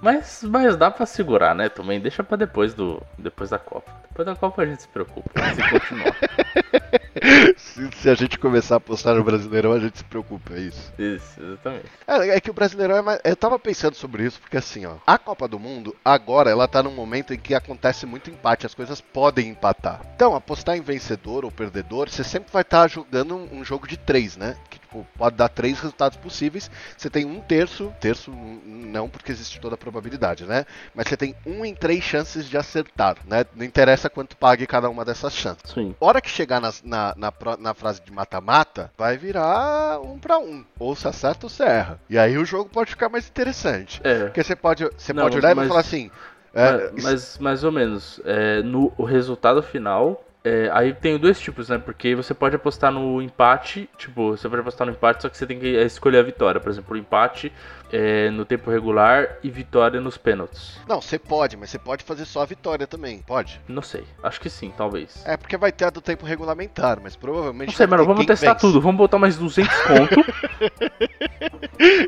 Mas, 0.00 0.42
mas 0.42 0.76
dá 0.76 0.90
pra 0.90 1.04
segurar, 1.04 1.54
né? 1.54 1.68
Também 1.68 2.00
deixa 2.00 2.24
pra 2.24 2.36
depois 2.36 2.72
do 2.74 3.02
depois 3.18 3.50
da 3.50 3.58
Copa. 3.58 3.92
Depois 4.08 4.26
da 4.26 4.34
Copa 4.34 4.62
a 4.62 4.66
gente 4.66 4.82
se 4.82 4.88
preocupa, 4.88 5.30
se 5.54 5.70
continuar. 5.70 6.16
se, 7.56 7.90
se, 7.92 8.10
a 8.10 8.14
gente 8.14 8.38
começar 8.38 8.76
a 8.76 8.78
apostar 8.78 9.14
no 9.14 9.22
Brasileirão, 9.22 9.72
a 9.72 9.78
gente 9.78 9.98
se 9.98 10.04
preocupa, 10.04 10.54
é 10.54 10.60
isso. 10.60 10.92
Isso, 10.98 11.42
exatamente. 11.42 11.86
É, 12.06 12.28
é 12.36 12.40
que 12.40 12.50
o 12.50 12.54
Brasileirão 12.54 12.96
é 12.96 13.02
mais... 13.02 13.20
Eu 13.22 13.36
tava 13.36 13.58
pensando 13.58 13.94
sobre 13.94 14.24
isso, 14.24 14.40
porque 14.40 14.56
assim, 14.56 14.86
ó, 14.86 14.94
a 15.06 15.18
Copa 15.18 15.46
do 15.46 15.58
Mundo, 15.58 15.94
agora, 16.04 16.50
ela 16.50 16.66
tá 16.66 16.82
num 16.82 16.94
momento 16.94 17.34
em 17.34 17.38
que 17.38 17.54
acontece 17.54 18.06
muito 18.06 18.30
empate, 18.30 18.66
as 18.66 18.74
coisas 18.74 19.00
podem 19.00 19.48
empatar. 19.48 20.00
Então, 20.14 20.34
apostar 20.34 20.76
em 20.76 20.82
vencedor 20.82 21.44
ou 21.44 21.52
perdedor, 21.52 22.08
você 22.08 22.24
sempre 22.24 22.52
vai 22.52 22.62
estar 22.62 22.82
tá 22.82 22.88
jogando 22.88 23.36
um, 23.36 23.60
um 23.60 23.64
jogo 23.64 23.86
de 23.86 23.96
três, 23.96 24.36
né? 24.36 24.56
Que 24.70 24.79
tipo, 24.90 25.06
pode 25.16 25.36
dar 25.36 25.48
três 25.48 25.78
resultados 25.78 26.18
possíveis. 26.18 26.70
Você 26.96 27.08
tem 27.08 27.24
um 27.24 27.40
terço, 27.40 27.94
terço 28.00 28.30
não 28.32 29.08
porque 29.08 29.30
existe 29.30 29.60
toda 29.60 29.76
a 29.76 29.78
probabilidade, 29.78 30.44
né? 30.44 30.66
Mas 30.94 31.08
você 31.08 31.16
tem 31.16 31.34
um 31.46 31.64
em 31.64 31.74
três 31.74 32.02
chances 32.02 32.48
de 32.48 32.56
acertar, 32.56 33.16
né? 33.26 33.44
Não 33.54 33.64
interessa 33.64 34.10
quanto 34.10 34.36
pague 34.36 34.66
cada 34.66 34.90
uma 34.90 35.04
dessas 35.04 35.32
chances. 35.32 35.70
Sim. 35.72 35.94
Hora 36.00 36.20
que 36.20 36.28
chegar 36.28 36.60
na, 36.60 36.72
na, 36.84 37.14
na, 37.16 37.32
na 37.58 37.74
frase 37.74 38.02
de 38.02 38.12
mata-mata, 38.12 38.90
vai 38.98 39.16
virar 39.16 40.00
um 40.00 40.18
para 40.18 40.38
um. 40.38 40.64
Ou 40.78 40.96
se 40.96 41.06
acerta 41.06 41.46
ou 41.46 41.50
se 41.50 41.62
erra. 41.62 42.00
E 42.10 42.18
aí 42.18 42.36
o 42.36 42.44
jogo 42.44 42.68
pode 42.68 42.90
ficar 42.90 43.08
mais 43.08 43.28
interessante. 43.28 44.00
É. 44.02 44.24
Porque 44.24 44.42
você 44.42 44.56
pode, 44.56 44.84
você 44.96 45.12
não, 45.12 45.22
pode 45.22 45.36
olhar 45.36 45.54
mas, 45.54 45.66
e 45.66 45.68
falar 45.68 45.80
assim. 45.80 46.10
É, 46.52 46.90
mas, 46.92 47.04
mas, 47.04 47.38
mais 47.38 47.64
ou 47.64 47.70
menos, 47.70 48.20
é, 48.24 48.60
no 48.62 48.92
o 48.98 49.04
resultado 49.04 49.62
final 49.62 50.24
é, 50.42 50.70
aí 50.72 50.94
tem 50.94 51.18
dois 51.18 51.38
tipos, 51.38 51.68
né? 51.68 51.78
Porque 51.78 52.14
você 52.14 52.32
pode 52.32 52.56
apostar 52.56 52.90
no 52.90 53.20
empate, 53.20 53.88
tipo, 53.98 54.30
você 54.30 54.48
pode 54.48 54.62
apostar 54.62 54.86
no 54.86 54.92
empate, 54.92 55.22
só 55.22 55.28
que 55.28 55.36
você 55.36 55.46
tem 55.46 55.58
que 55.58 55.68
escolher 55.82 56.18
a 56.18 56.22
vitória. 56.22 56.60
Por 56.60 56.70
exemplo, 56.70 56.94
o 56.94 56.98
empate 56.98 57.52
é, 57.92 58.30
no 58.30 58.44
tempo 58.46 58.70
regular 58.70 59.36
e 59.42 59.50
vitória 59.50 60.00
nos 60.00 60.16
pênaltis. 60.16 60.78
Não, 60.88 61.00
você 61.00 61.18
pode, 61.18 61.56
mas 61.56 61.68
você 61.70 61.78
pode 61.78 62.04
fazer 62.04 62.24
só 62.24 62.42
a 62.42 62.46
vitória 62.46 62.86
também, 62.86 63.18
pode? 63.18 63.60
Não 63.68 63.82
sei, 63.82 64.04
acho 64.22 64.40
que 64.40 64.48
sim, 64.48 64.72
talvez. 64.76 65.22
É, 65.26 65.36
porque 65.36 65.56
vai 65.58 65.72
ter 65.72 65.84
a 65.84 65.90
do 65.90 66.00
tempo 66.00 66.24
regulamentar, 66.24 66.98
mas 67.02 67.16
provavelmente... 67.16 67.68
Não 67.68 67.76
sei, 67.76 67.86
mano, 67.86 68.06
vamos 68.06 68.24
testar 68.24 68.54
vence. 68.54 68.60
tudo, 68.60 68.80
vamos 68.80 68.96
botar 68.96 69.18
mais 69.18 69.36
200 69.36 69.70
conto. 69.84 70.24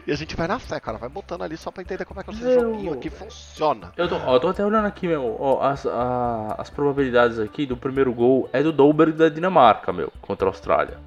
e 0.06 0.12
a 0.12 0.16
gente 0.16 0.34
vai 0.36 0.48
na 0.48 0.58
fé, 0.58 0.80
cara, 0.80 0.96
vai 0.96 1.08
botando 1.08 1.42
ali 1.42 1.56
só 1.56 1.70
pra 1.70 1.82
entender 1.82 2.06
como 2.06 2.20
é 2.20 2.24
que 2.24 2.30
esse 2.30 2.42
meu... 2.42 2.60
joguinho 2.60 2.92
aqui 2.94 3.10
funciona. 3.10 3.92
Eu 3.96 4.08
tô, 4.08 4.16
ó, 4.16 4.38
tô 4.38 4.48
até 4.48 4.64
olhando 4.64 4.86
aqui, 4.86 5.06
meu, 5.06 5.36
ó, 5.38 5.62
as, 5.62 5.84
a, 5.84 6.54
as 6.58 6.70
probabilidades 6.70 7.38
aqui 7.38 7.66
do 7.66 7.76
primeiro 7.76 8.12
gol 8.12 8.21
é 8.52 8.62
do 8.62 8.72
Dolberg 8.72 9.12
da 9.12 9.28
Dinamarca, 9.28 9.92
meu, 9.92 10.12
contra 10.20 10.46
a 10.46 10.50
Austrália. 10.50 10.98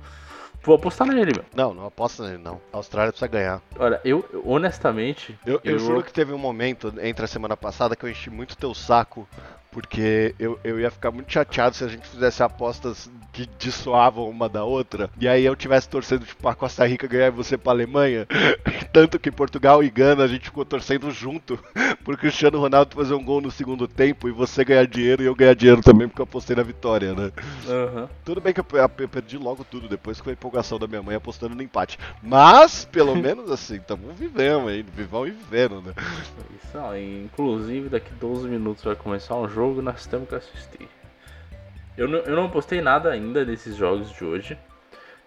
Vou 0.64 0.76
apostar 0.76 1.08
nele, 1.08 1.32
meu. 1.32 1.46
Não, 1.56 1.76
não 1.76 1.86
aposta 1.86 2.24
nele, 2.24 2.42
não. 2.42 2.60
A 2.74 2.78
Austrália 2.78 3.12
precisa 3.12 3.28
ganhar. 3.28 3.62
Olha, 3.78 4.02
eu, 4.04 4.26
honestamente. 4.44 5.38
Eu, 5.46 5.62
eu, 5.64 5.74
eu 5.74 5.80
juro 5.80 6.02
que 6.02 6.12
teve 6.12 6.34
um 6.34 6.40
momento 6.40 6.92
entre 7.02 7.24
a 7.24 7.28
semana 7.28 7.56
passada 7.56 7.96
que 7.96 8.04
eu 8.04 8.10
enchi 8.10 8.32
muito 8.32 8.58
teu 8.58 8.74
saco 8.74 9.28
porque 9.76 10.34
eu, 10.40 10.58
eu 10.64 10.80
ia 10.80 10.90
ficar 10.90 11.12
muito 11.12 11.30
chateado 11.30 11.76
se 11.76 11.84
a 11.84 11.90
gente 11.90 12.08
fizesse 12.08 12.42
apostas 12.42 13.12
que 13.34 13.46
dissuavam 13.60 14.30
uma 14.30 14.48
da 14.48 14.64
outra, 14.64 15.10
e 15.20 15.28
aí 15.28 15.44
eu 15.44 15.54
tivesse 15.54 15.90
torcendo 15.90 16.26
tipo, 16.26 16.48
a 16.48 16.56
Costa 16.56 16.88
Rica 16.88 17.06
ganhar 17.06 17.28
e 17.28 17.32
você 17.32 17.58
pra 17.58 17.74
Alemanha, 17.74 18.26
tanto 18.94 19.20
que 19.20 19.30
Portugal 19.30 19.84
e 19.84 19.90
Gana 19.90 20.24
a 20.24 20.28
gente 20.28 20.46
ficou 20.46 20.64
torcendo 20.64 21.12
junto, 21.12 21.60
por 22.06 22.16
Cristiano 22.16 22.58
Ronaldo 22.58 22.96
fazer 22.96 23.16
um 23.16 23.24
gol 23.26 23.42
no 23.42 23.52
segundo 23.52 23.86
tempo 23.86 24.30
e 24.30 24.32
você 24.32 24.64
ganhar 24.64 24.88
dinheiro 24.88 25.22
e 25.22 25.26
eu 25.26 25.36
ganhar 25.36 25.54
dinheiro 25.54 25.82
também 25.82 26.08
porque 26.08 26.22
eu 26.22 26.24
apostei 26.24 26.56
na 26.56 26.64
vitória, 26.64 27.14
né? 27.14 27.34
Uhum. 27.68 28.08
Tudo 28.24 28.40
bem 28.40 28.54
que 28.54 28.62
eu, 28.62 28.66
eu, 28.98 29.10
perdi 29.10 29.38
logo 29.38 29.66
tudo 29.66 29.90
depois 29.90 30.22
com 30.22 30.30
a 30.30 30.34
empolgação 30.34 30.80
da 30.80 30.88
minha 30.88 31.04
mãe 31.04 31.18
apostando 31.18 31.54
no 31.54 31.62
empate, 31.62 32.00
mas 32.24 32.86
pelo 32.86 33.14
menos 33.20 33.52
assim, 33.52 33.78
tamo 33.80 34.14
vivendo 34.14 34.70
aí, 34.70 34.82
vivão 34.82 35.28
e 35.28 35.32
vivendo, 35.32 35.82
né? 35.82 35.94
Isso, 36.64 36.78
ó, 36.78 36.96
inclusive 36.96 37.90
daqui 37.90 38.14
12 38.14 38.48
minutos 38.48 38.86
vai 38.86 38.96
começar 38.96 39.36
um 39.36 39.50
jogo 39.50 39.65
jogo 39.66 39.82
nós 39.82 40.06
temos 40.06 40.30
que 40.30 40.36
assistir. 40.36 40.88
Eu 41.98 42.08
não, 42.08 42.20
eu 42.20 42.36
não 42.36 42.50
postei 42.50 42.82
nada 42.82 43.10
ainda 43.12 43.44
desses 43.46 43.76
jogos 43.76 44.12
de 44.12 44.24
hoje. 44.24 44.58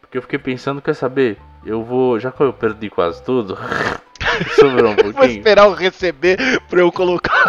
Porque 0.00 0.18
eu 0.18 0.22
fiquei 0.22 0.38
pensando, 0.38 0.80
quer 0.80 0.94
saber? 0.94 1.38
Eu 1.64 1.82
vou. 1.82 2.18
Já 2.20 2.30
que 2.30 2.40
eu 2.42 2.52
perdi 2.52 2.88
quase 2.88 3.22
tudo. 3.24 3.58
sobrou 4.54 4.90
um 4.92 4.94
Vou 5.02 5.12
pouquinho. 5.12 5.38
esperar 5.38 5.64
eu 5.66 5.72
receber 5.74 6.38
pra 6.68 6.80
eu 6.80 6.92
colocar. 6.92 7.44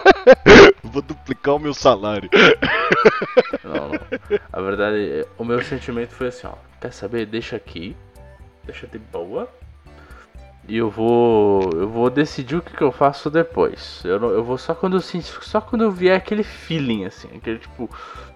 Vou 0.82 1.02
duplicar 1.02 1.54
o 1.54 1.58
meu 1.58 1.74
salário. 1.74 2.28
Não, 3.64 3.88
não. 3.88 3.98
A 4.52 4.60
verdade, 4.60 5.20
é- 5.20 5.26
o 5.38 5.44
meu 5.44 5.62
sentimento 5.62 6.10
foi 6.12 6.28
assim, 6.28 6.46
ó. 6.46 6.52
Quer 6.80 6.92
saber? 6.92 7.26
Deixa 7.26 7.56
aqui. 7.56 7.96
Deixa 8.64 8.86
de 8.86 8.98
boa. 8.98 9.48
E 10.66 10.78
eu 10.78 10.88
vou. 10.88 11.68
Eu 11.74 11.88
vou 11.88 12.08
decidir 12.08 12.56
o 12.56 12.62
que, 12.62 12.74
que 12.74 12.82
eu 12.82 12.90
faço 12.90 13.28
depois. 13.30 14.00
Eu, 14.04 14.18
não- 14.18 14.30
eu 14.30 14.42
vou 14.42 14.56
só 14.56 14.74
quando 14.74 14.96
eu 14.96 15.00
sentir. 15.02 15.36
Só 15.42 15.60
quando 15.60 15.84
eu 15.84 15.90
vier 15.90 16.16
aquele 16.16 16.42
feeling, 16.42 17.04
assim. 17.04 17.28
Aquele 17.36 17.58
tipo. 17.58 17.90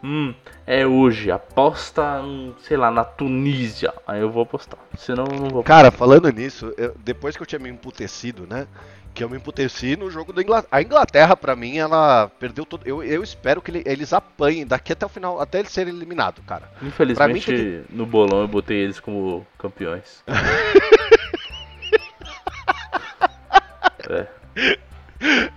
Hum, 0.04 0.34
é 0.66 0.86
hoje. 0.86 1.30
Aposta, 1.30 2.20
sei 2.60 2.76
lá, 2.76 2.90
na 2.90 3.02
Tunísia. 3.04 3.94
Aí 4.06 4.20
eu 4.20 4.30
vou 4.30 4.42
apostar. 4.42 4.78
Senão 4.96 5.24
eu 5.32 5.40
não 5.40 5.48
vou 5.48 5.62
Cara, 5.64 5.90
falando 5.90 6.30
nisso, 6.30 6.72
eu- 6.76 6.94
depois 7.02 7.34
que 7.36 7.42
eu 7.42 7.46
tinha 7.46 7.58
me 7.58 7.70
emputecido, 7.70 8.46
né? 8.46 8.66
Que 9.14 9.24
eu 9.24 9.28
me 9.30 9.36
emputeci 9.38 9.96
no 9.96 10.10
jogo 10.10 10.30
da 10.32 10.42
Inglaterra. 10.42 10.68
A 10.70 10.82
Inglaterra, 10.82 11.34
pra 11.36 11.56
mim, 11.56 11.78
ela 11.78 12.30
perdeu 12.38 12.66
todo. 12.66 12.82
Eu, 12.86 13.02
eu 13.02 13.22
espero 13.22 13.62
que 13.62 13.70
ele- 13.70 13.82
eles 13.86 14.12
apanhem 14.12 14.66
daqui 14.66 14.92
até 14.92 15.06
o 15.06 15.08
final, 15.08 15.40
até 15.40 15.60
eles 15.60 15.72
serem 15.72 15.94
eliminados, 15.94 16.44
cara. 16.46 16.70
Infelizmente, 16.82 17.50
mim, 17.52 17.84
no 17.88 18.04
bolão 18.04 18.42
eu 18.42 18.48
botei 18.48 18.76
eles 18.76 19.00
como 19.00 19.46
campeões. 19.58 20.22
é. 24.08 24.26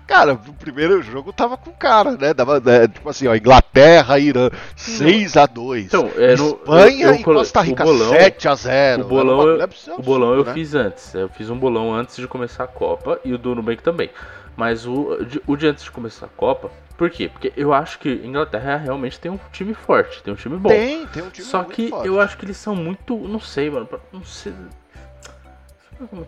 Cara, 0.07 0.33
o 0.33 0.53
primeiro 0.53 1.03
jogo 1.03 1.31
tava 1.31 1.55
com 1.55 1.71
cara, 1.71 2.17
né? 2.17 2.33
Dava, 2.33 2.59
né, 2.59 2.87
tipo 2.87 3.07
assim, 3.07 3.27
ó, 3.27 3.35
Inglaterra, 3.35 4.17
Irã, 4.17 4.49
6x2. 4.75 5.85
Então, 5.85 6.09
é, 6.17 6.33
Espanha 6.33 7.05
eu- 7.05 7.09
eu 7.13 7.15
e 7.19 7.23
Costa 7.23 7.61
Rica, 7.61 7.83
o 7.83 7.85
bolão- 7.85 8.11
7x0. 8.11 9.01
O 9.01 9.07
bolão, 9.07 9.47
eu, 9.47 9.69
o 9.97 10.01
bolão 10.01 10.33
eu 10.33 10.43
né? 10.45 10.53
fiz 10.53 10.73
antes. 10.73 11.13
Eu 11.13 11.29
fiz 11.29 11.49
um 11.51 11.57
bolão 11.57 11.93
antes 11.93 12.15
de 12.15 12.27
começar 12.27 12.63
a 12.63 12.67
Copa 12.67 13.19
e 13.23 13.33
o 13.33 13.37
do 13.37 13.53
Nubank 13.53 13.83
também. 13.83 14.09
Mas 14.57 14.87
o, 14.87 15.23
de- 15.23 15.41
o 15.45 15.55
de 15.55 15.67
antes 15.67 15.83
de 15.83 15.91
começar 15.91 16.25
a 16.25 16.29
Copa, 16.29 16.71
por 16.97 17.09
quê? 17.11 17.29
Porque 17.29 17.53
eu 17.55 17.71
acho 17.71 17.99
que 17.99 18.09
Inglaterra 18.23 18.77
realmente 18.77 19.19
tem 19.19 19.31
um 19.31 19.39
time 19.51 19.75
forte, 19.75 20.23
tem 20.23 20.33
um 20.33 20.37
time 20.37 20.57
bom. 20.57 20.69
Tem, 20.69 21.05
tem 21.05 21.21
um 21.23 21.29
time 21.29 21.47
Só 21.47 21.63
que 21.63 21.89
forte. 21.89 22.07
eu 22.07 22.19
acho 22.19 22.35
que 22.35 22.45
eles 22.45 22.57
são 22.57 22.75
muito. 22.75 23.15
Não 23.15 23.39
sei, 23.39 23.69
mano. 23.69 23.87
Não 24.11 24.23
sei. 24.23 24.53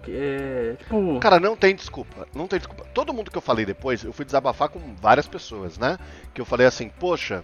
É? 0.08 0.76
Tipo. 0.78 1.20
Cara, 1.20 1.40
não 1.40 1.56
tem 1.56 1.76
desculpa. 1.76 2.28
Não 2.34 2.48
tem 2.48 2.60
desculpa. 2.60 2.86
Todo 2.94 3.14
mundo 3.14 3.32
que 3.32 3.38
eu 3.38 3.42
falei 3.42 3.66
depois, 3.66 4.04
eu 4.04 4.14
fui 4.14 4.26
desabafar 4.26 4.70
com 4.70 4.80
várias 4.96 5.28
pessoas, 5.28 5.78
né? 5.78 5.98
Que 6.34 6.42
eu 6.42 6.46
falei 6.46 6.68
assim, 6.68 6.90
poxa, 6.90 7.44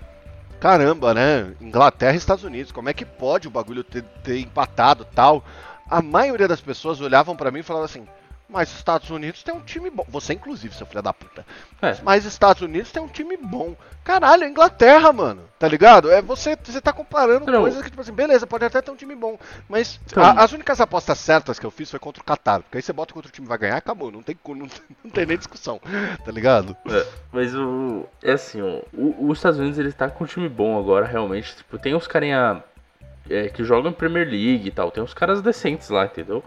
caramba, 0.59 1.13
né? 1.13 1.53
Inglaterra 1.61 2.13
e 2.13 2.17
Estados 2.17 2.43
Unidos, 2.43 2.71
como 2.71 2.89
é 2.89 2.93
que 2.93 3.05
pode 3.05 3.47
o 3.47 3.51
bagulho 3.51 3.83
ter, 3.83 4.03
ter 4.23 4.39
empatado 4.39 5.05
tal? 5.05 5.43
A 5.89 6.01
maioria 6.01 6.47
das 6.47 6.61
pessoas 6.61 7.01
olhavam 7.01 7.35
pra 7.35 7.51
mim 7.51 7.59
e 7.59 7.63
falavam 7.63 7.85
assim, 7.85 8.07
mas 8.49 8.69
Estados 8.73 9.09
Unidos 9.12 9.43
tem 9.43 9.53
um 9.53 9.62
time 9.62 9.89
bom. 9.89 10.05
Você, 10.09 10.33
inclusive, 10.33 10.73
seu 10.75 10.88
filho 10.88 11.01
da 11.03 11.13
puta. 11.13 11.45
É. 11.81 11.95
Mas 12.03 12.25
Estados 12.25 12.62
Unidos 12.62 12.91
tem 12.91 13.01
um 13.01 13.07
time 13.07 13.38
bom. 13.38 13.75
Caralho, 14.03 14.43
é 14.43 14.47
Inglaterra, 14.49 15.13
mano. 15.13 15.43
Tá 15.59 15.67
ligado? 15.67 16.09
É 16.09 16.21
você, 16.21 16.57
você 16.63 16.81
tá 16.81 16.91
comparando 16.91 17.45
Não. 17.51 17.62
coisas 17.62 17.81
que, 17.83 17.89
tipo 17.89 18.01
assim, 18.01 18.13
beleza, 18.13 18.47
pode 18.47 18.65
até 18.65 18.81
ter 18.81 18.89
um 18.89 18.95
time 18.95 19.13
bom. 19.13 19.38
Mas 19.67 19.99
a- 20.15 20.43
as 20.43 20.51
únicas 20.51 20.81
apostas 20.81 21.19
certas 21.19 21.59
que 21.59 21.65
eu 21.65 21.69
fiz 21.69 21.91
foi 21.91 21.99
contra 21.99 22.21
o 22.21 22.25
Qatar. 22.25 22.62
Porque 22.62 22.77
aí 22.77 22.81
você 22.81 22.91
bota 22.93 23.13
contra 23.13 23.29
o 23.29 23.31
time 23.31 23.45
vai 23.47 23.57
ganhar, 23.57 23.77
acabou. 23.77 24.09
Não 24.09 24.23
tem, 24.23 24.35
não, 24.47 24.55
não 25.03 25.12
tem 25.12 25.25
nem 25.25 25.38
discussão. 25.38 25.79
Tá 26.25 26.31
ligado? 26.31 26.75
É, 26.89 27.05
mas 27.31 27.53
o. 27.53 28.05
É 28.23 28.31
assim, 28.31 28.62
ó, 28.62 28.81
o, 28.93 29.27
os 29.29 29.38
Estados 29.38 29.59
Unidos 29.59 29.77
ele 29.77 29.91
tá 29.91 30.09
com 30.09 30.23
um 30.23 30.27
time 30.27 30.49
bom 30.49 30.79
agora, 30.79 31.05
realmente. 31.05 31.55
Tipo, 31.57 31.77
tem 31.77 31.93
uns 31.93 32.07
carinha 32.07 32.63
é, 33.29 33.49
que 33.49 33.63
jogam 33.63 33.91
em 33.91 33.93
Premier 33.93 34.25
League 34.25 34.69
e 34.69 34.71
tal. 34.71 34.89
Tem 34.89 35.03
uns 35.03 35.13
caras 35.13 35.41
decentes 35.41 35.89
lá, 35.89 36.05
entendeu? 36.05 36.43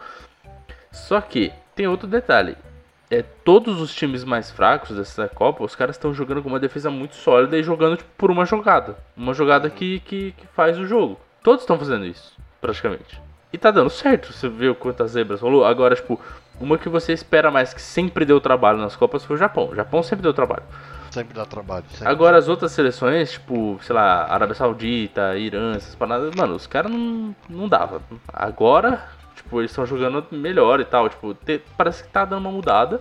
Só 0.91 1.21
que 1.21 1.53
tem 1.75 1.87
outro 1.87 2.07
detalhe. 2.07 2.57
É, 3.11 3.23
todos 3.23 3.81
os 3.81 3.95
times 3.95 4.25
mais 4.25 4.51
fracos 4.51 4.97
dessa 4.97 5.29
Copa, 5.29 5.63
os 5.63 5.77
caras 5.77 5.97
estão 5.97 6.15
jogando 6.15 6.43
com 6.43 6.49
uma 6.49 6.59
defesa 6.59 6.91
muito 6.91 7.15
sólida 7.15 7.59
e 7.59 7.63
jogando 7.63 7.99
tipo, 7.99 8.11
por 8.17 8.31
uma 8.31 8.47
jogada. 8.47 8.97
Uma 9.17 9.35
jogada 9.35 9.69
que, 9.69 10.01
que, 10.01 10.33
que 10.33 10.47
faz 10.49 10.79
o 10.79 10.87
jogo. 10.87 11.21
Todos 11.43 11.63
estão 11.63 11.79
fazendo 11.79 12.07
isso, 12.07 12.35
praticamente. 12.61 13.21
E 13.53 13.59
tá 13.59 13.71
dando 13.71 13.91
certo, 13.91 14.33
você 14.33 14.49
viu 14.49 14.75
quantas 14.75 15.11
zebras 15.11 15.43
rolou. 15.43 15.65
Agora, 15.65 15.95
tipo, 15.95 16.19
uma 16.59 16.79
que 16.79 16.89
você 16.89 17.13
espera 17.13 17.51
mais, 17.51 17.75
que 17.75 17.83
sempre 17.83 18.25
deu 18.25 18.41
trabalho 18.41 18.79
nas 18.79 18.97
Copas, 18.97 19.25
foi 19.25 19.37
o 19.37 19.39
Japão. 19.39 19.69
O 19.71 19.75
Japão 19.75 20.03
sempre 20.03 20.23
deu 20.23 20.33
trabalho. 20.33 20.63
Sempre 21.11 21.35
dá 21.35 21.45
trabalho. 21.45 21.85
Sempre. 21.91 22.09
Agora 22.09 22.39
as 22.39 22.49
outras 22.49 22.73
seleções, 22.73 23.33
tipo, 23.33 23.79
sei 23.83 23.95
lá, 23.95 24.25
Arábia 24.33 24.55
Saudita, 24.55 25.37
Irã, 25.37 25.75
essas 25.75 25.95
paradas, 25.95 26.35
mano, 26.35 26.55
os 26.55 26.67
caras 26.67 26.91
não, 26.91 27.37
não 27.51 27.69
dava. 27.69 28.01
Agora, 28.33 29.07
tipo, 29.35 29.61
eles 29.61 29.71
estão 29.71 29.87
jogando 29.87 30.25
melhor 30.33 30.81
e 30.81 30.85
tal, 30.85 31.09
tipo, 31.09 31.35
te- 31.35 31.63
parece 31.77 32.03
que 32.05 32.09
tá 32.11 32.25
dando 32.25 32.41
uma 32.41 32.51
mudada, 32.53 33.01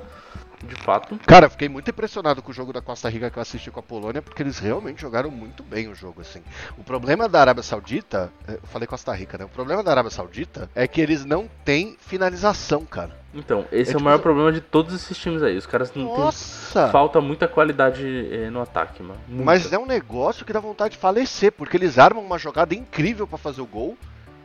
de 0.64 0.76
fato. 0.76 1.20
Cara, 1.26 1.48
eu 1.48 1.50
fiquei 1.50 1.68
muito 1.68 1.90
impressionado 1.90 2.40
com 2.42 2.52
o 2.52 2.54
jogo 2.54 2.72
da 2.72 2.82
Costa 2.82 3.10
Rica 3.10 3.32
que 3.32 3.38
eu 3.38 3.42
assisti 3.42 3.72
com 3.72 3.80
a 3.80 3.84
Polônia, 3.84 4.22
porque 4.22 4.44
eles 4.44 4.60
realmente 4.60 5.02
jogaram 5.02 5.32
muito 5.32 5.64
bem 5.64 5.88
o 5.88 5.96
jogo, 5.96 6.22
assim. 6.22 6.42
O 6.78 6.84
problema 6.84 7.28
da 7.28 7.42
Arábia 7.42 7.64
Saudita, 7.64 8.32
eh, 8.48 8.60
eu 8.62 8.68
falei 8.68 8.88
Costa 8.88 9.12
Rica, 9.12 9.40
né? 9.40 9.46
O 9.46 9.50
problema 9.50 9.84
da 9.84 9.90
Arábia 9.90 10.12
Saudita 10.12 10.70
é 10.76 10.88
que 10.88 11.02
eles 11.02 11.26
não 11.26 11.50
têm 11.66 11.98
finalização, 12.00 12.86
cara. 12.86 13.20
Então, 13.34 13.66
esse 13.72 13.90
é, 13.92 13.94
É 13.94 13.96
o 13.96 13.98
tipo- 13.98 14.04
maior 14.04 14.20
problema 14.20 14.52
de 14.52 14.62
todos 14.62 14.94
esses 14.94 15.18
times 15.18 15.42
aí. 15.42 15.58
Os 15.58 15.66
caras 15.66 15.92
não 15.96 16.04
Nossa! 16.16 16.84
têm. 16.84 16.92
Falta 16.92 17.20
muita 17.20 17.48
qualidade 17.48 18.06
eh, 18.32 18.50
no 18.52 18.62
ataque, 18.62 19.02
mano. 19.02 19.20
Muita. 19.28 19.44
Mas 19.44 19.74
é 19.74 19.80
um 19.80 19.86
negócio 19.88 20.46
que 20.46 20.54
dá 20.54 20.60
vontade 20.60 20.94
de 20.94 21.00
falecer, 21.00 21.52
porque 21.52 21.76
eles 21.76 21.98
armam 21.98 22.24
uma 22.24 22.38
jogada 22.38 22.76
incrível 22.76 23.26
pra 23.26 23.40
fazer 23.40 23.62
o 23.62 23.66
gol 23.66 23.98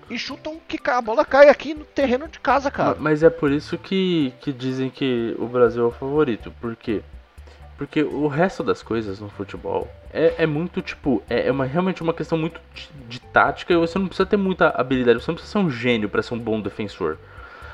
e 0.08 0.18
chutam 0.18 0.58
que 0.68 0.78
a 0.88 1.00
bola 1.00 1.24
cai 1.24 1.48
aqui 1.48 1.74
no 1.74 1.84
terreno 1.84 2.28
de 2.28 2.38
casa, 2.38 2.70
cara. 2.70 2.96
Mas 2.98 3.22
é 3.22 3.30
por 3.30 3.50
isso 3.50 3.76
que, 3.76 4.32
que 4.40 4.52
dizem 4.52 4.88
que 4.90 5.34
o 5.38 5.46
Brasil 5.46 5.84
é 5.84 5.86
o 5.88 5.90
favorito. 5.90 6.52
Por 6.60 6.76
quê? 6.76 7.02
Porque 7.76 8.02
o 8.02 8.26
resto 8.26 8.62
das 8.62 8.82
coisas 8.82 9.20
no 9.20 9.28
futebol 9.28 9.86
é, 10.12 10.34
é 10.38 10.46
muito, 10.46 10.80
tipo, 10.80 11.22
é, 11.28 11.48
é 11.48 11.52
uma, 11.52 11.64
realmente 11.66 12.02
uma 12.02 12.14
questão 12.14 12.38
muito 12.38 12.60
de, 12.74 12.88
de 13.08 13.20
tática 13.20 13.72
e 13.72 13.76
você 13.76 13.98
não 13.98 14.06
precisa 14.06 14.24
ter 14.26 14.36
muita 14.38 14.68
habilidade, 14.70 15.20
você 15.20 15.30
não 15.30 15.34
precisa 15.34 15.52
ser 15.52 15.58
um 15.58 15.70
gênio 15.70 16.08
pra 16.08 16.22
ser 16.22 16.32
um 16.34 16.38
bom 16.38 16.60
defensor. 16.60 17.18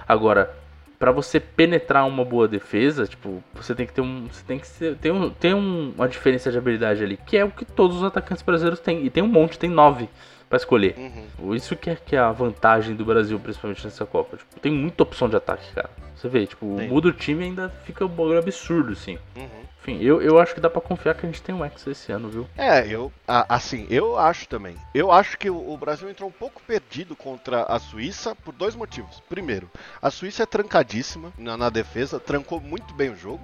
Agora, 0.09 0.53
pra 0.99 1.13
você 1.13 1.39
penetrar 1.39 2.05
uma 2.07 2.25
boa 2.25 2.49
defesa, 2.49 3.07
tipo, 3.07 3.43
você 3.55 3.75
tem 3.75 3.87
que 3.87 3.93
ter 3.93 4.01
um. 4.01 4.27
Você 4.31 4.43
tem 4.45 4.59
que 4.59 4.67
ser, 4.67 4.97
ter, 4.97 5.13
um, 5.13 5.31
ter 5.31 5.55
um- 5.55 5.93
uma 5.97 6.09
diferença 6.09 6.51
de 6.51 6.59
habilidade 6.59 7.03
ali, 7.05 7.17
que 7.17 7.37
é 7.37 7.45
o 7.45 7.51
que 7.51 7.65
todos 7.65 7.99
os 7.99 8.03
atacantes 8.05 8.43
brasileiros 8.43 8.81
têm. 8.81 9.05
E 9.05 9.11
tem 9.11 9.23
um 9.23 9.29
monte, 9.29 9.59
tem 9.59 9.71
nove 9.71 10.09
pra 10.53 10.59
escolher. 10.59 10.95
Uhum. 10.99 11.55
Isso 11.55 11.75
que 11.75 11.89
é, 11.89 11.97
que 11.97 12.15
é 12.15 12.19
a 12.19 12.31
vantagem 12.31 12.95
do 12.95 13.07
Brasil, 13.07 13.41
principalmente 13.41 13.83
nessa 13.87 14.05
Copa. 14.05 14.37
Tipo, 14.37 14.61
tem 14.61 14.71
muita 14.71 15.03
opção 15.03 15.27
de 15.27 15.35
ataque, 15.35 15.73
cara. 15.73 15.89
Você 16.15 16.29
vê, 16.29 16.47
tipo, 16.47 16.77
Tem. 16.77 16.91
muda 16.91 17.09
o 17.09 17.13
time 17.13 17.45
ainda 17.45 17.71
fica 17.87 18.05
um 18.05 18.09
bagulho 18.09 18.39
absurdo, 18.39 18.93
assim. 18.93 19.19
Uhum. 19.35 19.49
Enfim, 19.81 19.99
eu, 20.03 20.21
eu 20.21 20.39
acho 20.39 20.55
que 20.55 20.61
dá 20.61 20.69
pra 20.69 20.83
confiar 20.83 21.15
que 21.15 21.25
a 21.25 21.29
gente 21.29 21.43
tem 21.43 21.55
um 21.55 21.65
X 21.65 21.87
esse 21.87 22.13
ano, 22.13 22.29
viu? 22.29 22.47
É, 22.55 22.87
eu, 22.87 23.11
assim, 23.27 23.87
eu 23.89 24.19
acho 24.19 24.47
também. 24.47 24.77
Eu 24.95 25.11
acho 25.11 25.39
que 25.39 25.49
o, 25.49 25.73
o 25.73 25.77
Brasil 25.79 26.09
entrou 26.11 26.29
um 26.29 26.33
pouco 26.33 26.61
perdido 26.67 27.17
contra 27.17 27.63
a 27.63 27.79
Suíça 27.79 28.37
por 28.37 28.53
dois 28.53 28.77
motivos. 28.77 29.23
Primeiro, 29.31 29.71
a 30.03 30.11
Suíça 30.11 30.43
é 30.43 30.47
trancadíssima 30.47 31.33
na, 31.39 31.57
na 31.57 31.71
defesa, 31.71 32.21
trancou 32.21 32.61
muito 32.61 32.93
bem 32.93 33.09
o 33.09 33.17
jogo. 33.17 33.41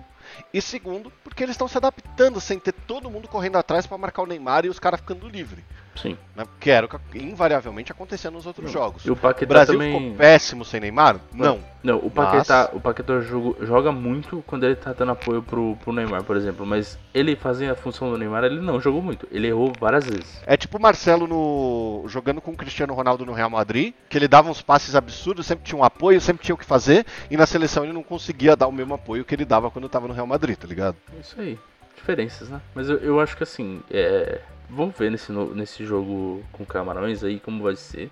E 0.53 0.61
segundo, 0.63 1.13
porque 1.23 1.43
eles 1.43 1.55
estão 1.55 1.69
se 1.69 1.77
adaptando 1.77 2.41
sem 2.41 2.59
ter 2.59 2.73
todo 2.73 3.11
mundo 3.11 3.29
correndo 3.29 3.57
atrás 3.57 3.87
pra 3.87 3.99
marcar 3.99 4.23
o 4.23 4.27
Neymar 4.27 4.65
e 4.65 4.69
os 4.69 4.79
caras 4.79 5.01
ficando 5.01 5.29
livre. 5.29 5.65
Sim. 5.97 6.17
Né? 6.37 6.45
Que 6.61 6.71
era 6.71 6.87
o 6.87 6.89
que 6.89 7.19
invariavelmente 7.19 7.91
acontecia 7.91 8.31
nos 8.31 8.47
outros 8.47 8.71
jogos. 8.71 9.05
E 9.05 9.11
o 9.11 9.15
O 9.15 9.47
Brasil 9.47 9.75
também. 9.75 9.93
ficou 10.01 10.17
péssimo 10.17 10.65
sem 10.65 10.81
Neymar? 10.81 11.17
Não. 11.33 11.57
Não, 11.57 11.65
o 11.85 12.11
Paquetá, 12.11 12.71
o 12.73 12.81
Paquetá 12.81 13.21
joga 13.61 13.93
muito 13.93 14.43
quando 14.47 14.65
ele 14.65 14.75
tá 14.75 14.93
dando 14.93 15.13
apoio 15.13 15.43
pro, 15.43 15.77
pro 15.77 15.93
Neymar, 15.93 16.25
por 16.25 16.37
exemplo. 16.37 16.67
Mas 16.67 16.99
ele 17.15 17.37
fazia 17.37 17.73
a 17.73 17.75
função 17.77 18.11
do 18.11 18.19
Neymar, 18.19 18.45
ele 18.45 18.61
não 18.61 18.81
jogou 18.81 19.01
muito. 19.01 19.29
Ele 19.31 19.47
errou 19.47 19.73
várias 19.79 20.07
vezes. 20.07 20.43
É 20.47 20.57
tipo 20.57 20.79
o 20.79 20.81
Marcelo 20.81 21.27
no 21.27 22.05
jogando 22.09 22.41
com 22.41 22.51
o 22.51 22.57
Cristiano 22.57 22.95
Ronaldo 22.95 23.25
no 23.25 23.33
Real 23.33 23.51
Madrid, 23.51 23.95
que 24.09 24.19
ele 24.19 24.27
dava 24.27 24.51
uns 24.51 24.61
passes 24.61 24.95
absurdos, 24.95 25.47
sempre 25.47 25.65
tinha 25.65 25.79
um 25.79 25.85
apoio, 25.85 26.21
sempre 26.21 26.45
tinha 26.45 26.55
o 26.55 26.59
que 26.59 26.65
fazer, 26.65 27.07
e 27.31 27.37
na 27.37 27.47
seleção 27.47 27.85
ele 27.85 27.93
não 27.93 28.03
conseguia 28.03 28.57
dar 28.57 28.67
o 28.67 28.73
mesmo 28.73 28.95
apoio 28.95 29.25
que 29.25 29.35
ele 29.35 29.45
dava 29.45 29.71
quando 29.71 29.89
tava 29.89 30.09
no 30.09 30.15
Real 30.15 30.27
Madrid, 30.27 30.57
tá 30.57 30.67
ligado? 30.67 30.97
Isso 31.21 31.41
aí. 31.41 31.59
Diferenças, 31.97 32.49
né? 32.49 32.61
Mas 32.75 32.89
eu, 32.89 32.97
eu 32.99 33.21
acho 33.21 33.37
que 33.37 33.43
assim, 33.43 33.81
é. 33.91 34.41
Vamos 34.71 34.97
ver 34.99 35.11
nesse, 35.11 35.33
nesse 35.33 35.85
jogo 35.85 36.43
com 36.53 36.65
Camarões 36.65 37.25
aí 37.25 37.41
como 37.41 37.63
vai 37.63 37.75
ser. 37.75 38.11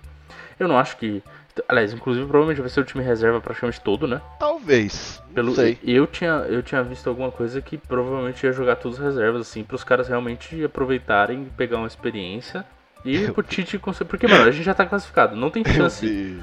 Eu 0.59 0.67
não 0.67 0.77
acho 0.77 0.97
que. 0.97 1.23
Aliás, 1.67 1.93
inclusive 1.93 2.25
provavelmente 2.25 2.61
vai 2.61 2.69
ser 2.69 2.79
o 2.81 2.83
time 2.83 3.03
reserva 3.03 3.39
praticamente 3.41 3.79
todo, 3.81 4.07
né? 4.07 4.21
Talvez. 4.39 5.21
Pelo, 5.33 5.53
sei. 5.55 5.77
Eu 5.83 6.05
tinha, 6.07 6.45
eu 6.49 6.61
tinha 6.63 6.83
visto 6.83 7.07
alguma 7.07 7.31
coisa 7.31 7.61
que 7.61 7.77
provavelmente 7.77 8.45
ia 8.45 8.51
jogar 8.51 8.75
todos 8.77 8.97
os 8.97 9.03
reservas, 9.03 9.41
assim, 9.41 9.63
para 9.63 9.75
os 9.75 9.83
caras 9.83 10.07
realmente 10.07 10.63
aproveitarem, 10.63 11.45
pegar 11.57 11.77
uma 11.77 11.87
experiência 11.87 12.65
e 13.05 13.29
pro 13.31 13.43
Tite 13.43 13.77
conseguir. 13.77 14.09
Porque, 14.09 14.27
mano, 14.27 14.43
a 14.45 14.51
gente 14.51 14.63
já 14.65 14.73
tá 14.73 14.85
classificado, 14.85 15.35
não 15.35 15.49
tem 15.49 15.63
Eu 15.65 15.73
chance. 15.73 16.39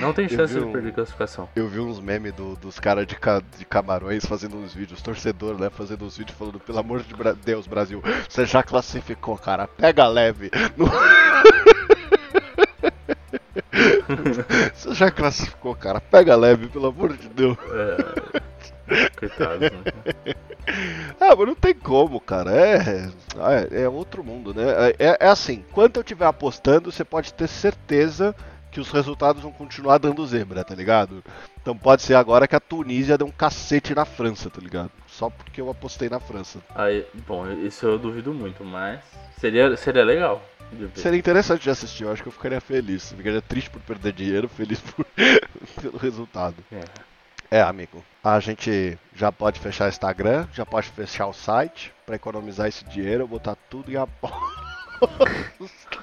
Não 0.00 0.12
tem 0.14 0.24
Eu 0.24 0.30
chance 0.30 0.54
vi 0.54 0.60
de 0.60 0.66
um- 0.66 0.72
perder 0.72 0.92
classificação. 0.92 1.48
Eu 1.54 1.68
vi 1.68 1.80
uns 1.80 2.00
memes 2.00 2.32
do- 2.32 2.56
dos 2.56 2.78
caras 2.80 3.06
de, 3.06 3.14
ca- 3.14 3.42
de 3.58 3.64
Camarões 3.64 4.24
fazendo 4.24 4.56
uns 4.56 4.72
vídeos, 4.74 5.02
torcedor, 5.02 5.58
né? 5.58 5.68
Fazendo 5.70 6.04
uns 6.04 6.16
vídeos 6.16 6.36
falando, 6.36 6.58
pelo 6.60 6.78
amor 6.78 7.02
de 7.02 7.14
Deus, 7.44 7.66
Brasil, 7.66 8.02
você 8.28 8.46
já 8.46 8.62
classificou, 8.62 9.36
cara. 9.36 9.66
Pega 9.66 10.06
leve. 10.06 10.50
Não- 10.76 10.88
Você 14.74 14.94
já 14.94 15.10
classificou, 15.10 15.74
cara. 15.74 16.00
Pega 16.00 16.36
leve, 16.36 16.68
pelo 16.68 16.88
amor 16.88 17.16
de 17.16 17.28
Deus. 17.28 17.56
É... 17.72 19.08
Coitado, 19.18 19.60
né? 19.60 20.34
Ah, 21.18 21.34
mas 21.34 21.46
não 21.46 21.54
tem 21.54 21.74
como, 21.74 22.20
cara. 22.20 22.52
É, 22.52 23.10
é, 23.72 23.82
é 23.82 23.88
outro 23.88 24.22
mundo, 24.22 24.52
né? 24.52 24.64
É, 24.98 25.16
é 25.18 25.28
assim, 25.28 25.64
quando 25.72 25.96
eu 25.96 26.02
estiver 26.02 26.26
apostando, 26.26 26.92
você 26.92 27.04
pode 27.04 27.32
ter 27.32 27.48
certeza 27.48 28.34
que 28.78 28.80
os 28.80 28.90
resultados 28.92 29.42
vão 29.42 29.50
continuar 29.50 29.98
dando 29.98 30.24
zebra, 30.24 30.62
tá 30.62 30.72
ligado? 30.72 31.24
Então 31.60 31.76
pode 31.76 32.02
ser 32.02 32.14
agora 32.14 32.46
que 32.46 32.54
a 32.54 32.60
Tunísia 32.60 33.18
deu 33.18 33.26
um 33.26 33.32
cacete 33.32 33.92
na 33.92 34.04
França, 34.04 34.48
tá 34.48 34.60
ligado? 34.60 34.92
Só 35.08 35.28
porque 35.28 35.60
eu 35.60 35.68
apostei 35.68 36.08
na 36.08 36.20
França. 36.20 36.60
Aí, 36.76 37.04
bom, 37.26 37.50
isso 37.50 37.84
eu 37.86 37.98
duvido 37.98 38.32
muito, 38.32 38.64
mas 38.64 39.00
seria, 39.40 39.76
seria 39.76 40.04
legal. 40.04 40.40
Seria 40.94 41.18
interessante 41.18 41.62
de 41.62 41.70
assistir, 41.70 42.04
eu 42.04 42.12
acho 42.12 42.22
que 42.22 42.28
eu 42.28 42.32
ficaria 42.32 42.60
feliz. 42.60 43.10
Eu 43.10 43.18
ficaria 43.18 43.42
triste 43.42 43.68
por 43.68 43.80
perder 43.80 44.12
dinheiro, 44.12 44.46
feliz 44.56 44.80
por... 44.80 45.04
pelo 45.82 45.98
resultado. 45.98 46.56
É. 46.70 47.58
É, 47.58 47.62
amigo. 47.62 48.04
A 48.22 48.38
gente 48.38 48.96
já 49.12 49.32
pode 49.32 49.58
fechar 49.58 49.86
o 49.86 49.88
Instagram, 49.88 50.46
já 50.52 50.64
pode 50.64 50.88
fechar 50.90 51.26
o 51.26 51.32
site 51.32 51.92
pra 52.06 52.14
economizar 52.14 52.68
esse 52.68 52.84
dinheiro, 52.84 53.26
botar 53.26 53.56
tudo 53.68 53.90
em 53.90 53.96
aposta. 53.96 54.38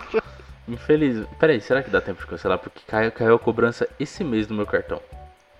Infeliz. 0.67 1.25
Peraí, 1.39 1.62
será 1.62 1.84
que 1.84 1.89
dá 1.89 2.01
tempo 2.01 2.21
de 2.21 2.28
cancelar? 2.28 2.58
Porque 2.60 2.82
caiu, 2.88 3.12
caiu 3.12 3.36
a 3.36 3.39
cobrança 3.39 3.88
esse 3.99 4.23
mês 4.23 4.47
no 4.47 4.56
meu 4.56 4.65
cartão. 4.65 5.01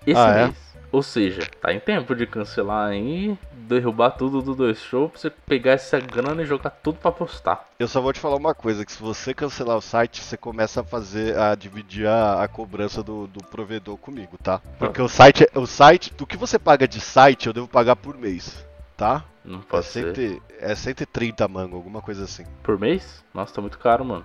Esse 0.06 0.20
Ah, 0.20 0.32
é? 0.36 0.46
mês. 0.46 0.65
Ou 0.91 1.04
seja, 1.04 1.41
tá 1.60 1.74
em 1.74 1.80
tempo 1.80 2.15
de 2.15 2.26
cancelar 2.26 2.89
aí, 2.89 3.38
derrubar 3.52 4.12
tudo 4.12 4.41
do 4.41 4.56
dois 4.56 4.80
show 4.80 5.10
pra 5.10 5.20
você 5.20 5.30
pegar 5.30 5.72
essa 5.74 6.00
grana 6.00 6.41
e 6.41 6.46
jogar 6.46 6.70
tudo 6.70 7.00
pra 7.00 7.12
postar. 7.12 7.68
Eu 7.78 7.88
só 7.88 8.00
vou 8.00 8.13
te 8.13 8.20
falar 8.20 8.38
uma 8.38 8.56
coisa, 8.56 8.86
que 8.86 8.91
se 8.94 9.02
você 9.02 9.34
cancelar 9.34 9.76
o 9.76 9.82
site, 9.82 10.22
você 10.22 10.38
começa 10.38 10.82
a 10.82 10.84
fazer, 10.86 11.38
a 11.38 11.54
dividir 11.54 12.08
a, 12.08 12.44
a 12.44 12.48
cobrança 12.48 13.04
do, 13.04 13.28
do 13.28 13.44
provedor 13.44 13.98
comigo, 13.98 14.38
tá? 14.41 14.62
Porque 14.80 15.02
o 15.02 15.10
site, 15.10 15.46
o 15.54 15.65
site, 15.65 16.13
do 16.13 16.26
que 16.26 16.38
você 16.38 16.58
paga 16.58 16.88
de 16.88 17.02
site, 17.02 17.48
eu 17.48 17.54
devo 17.54 17.68
pagar 17.68 17.98
por 17.98 18.15
mês, 18.18 18.65
tá? 18.96 19.22
Não 19.44 19.60
É, 19.60 19.63
pode 19.63 19.86
ser. 19.88 20.15
100, 20.15 20.41
é 20.62 20.76
130 20.76 21.46
mango, 21.50 21.76
alguma 21.76 22.02
coisa 22.02 22.24
assim. 22.24 22.46
Por 22.63 22.80
mês? 22.80 23.22
Nossa, 23.34 23.54
tá 23.54 23.60
muito 23.60 23.78
caro, 23.80 24.06
mano. 24.06 24.24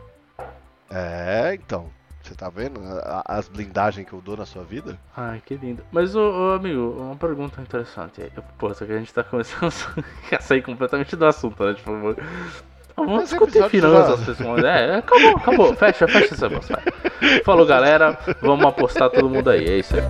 É, 0.90 1.55
então, 1.55 1.87
você 2.22 2.35
tá 2.35 2.48
vendo 2.50 2.81
as 3.24 3.48
blindagens 3.48 4.07
que 4.07 4.12
eu 4.12 4.20
dou 4.20 4.37
na 4.37 4.44
sua 4.44 4.64
vida? 4.64 4.98
Ai, 5.16 5.40
que 5.44 5.55
lindo. 5.55 5.83
Mas, 5.92 6.14
ô, 6.16 6.20
ô, 6.20 6.53
amigo, 6.55 6.96
uma 6.98 7.16
pergunta 7.16 7.61
interessante 7.61 8.20
aí. 8.22 8.31
Pô, 8.59 8.74
só 8.74 8.85
que 8.85 8.92
a 8.92 8.98
gente 8.98 9.12
tá 9.14 9.22
começando 9.22 9.72
a 10.33 10.40
sair 10.42 10.62
completamente 10.62 11.14
do 11.16 11.24
assunto, 11.26 11.62
né? 11.64 11.74
Tipo, 11.74 11.92
vamos 12.96 13.24
discutir 13.24 13.68
finanças, 13.70 14.20
já- 14.20 14.26
pessoal. 14.26 14.59
É, 14.59 14.96
acabou, 14.96 15.37
acabou. 15.37 15.74
Fecha, 15.76 16.09
fecha 16.09 16.35
essa 16.35 16.48
moça. 16.48 16.74
vai. 16.74 17.40
Falou, 17.44 17.64
galera. 17.66 18.18
Vamos 18.42 18.66
apostar 18.66 19.09
todo 19.11 19.29
mundo 19.31 19.48
aí. 19.48 19.64
É 19.68 19.79
isso 19.79 19.94
aí. 19.96 20.03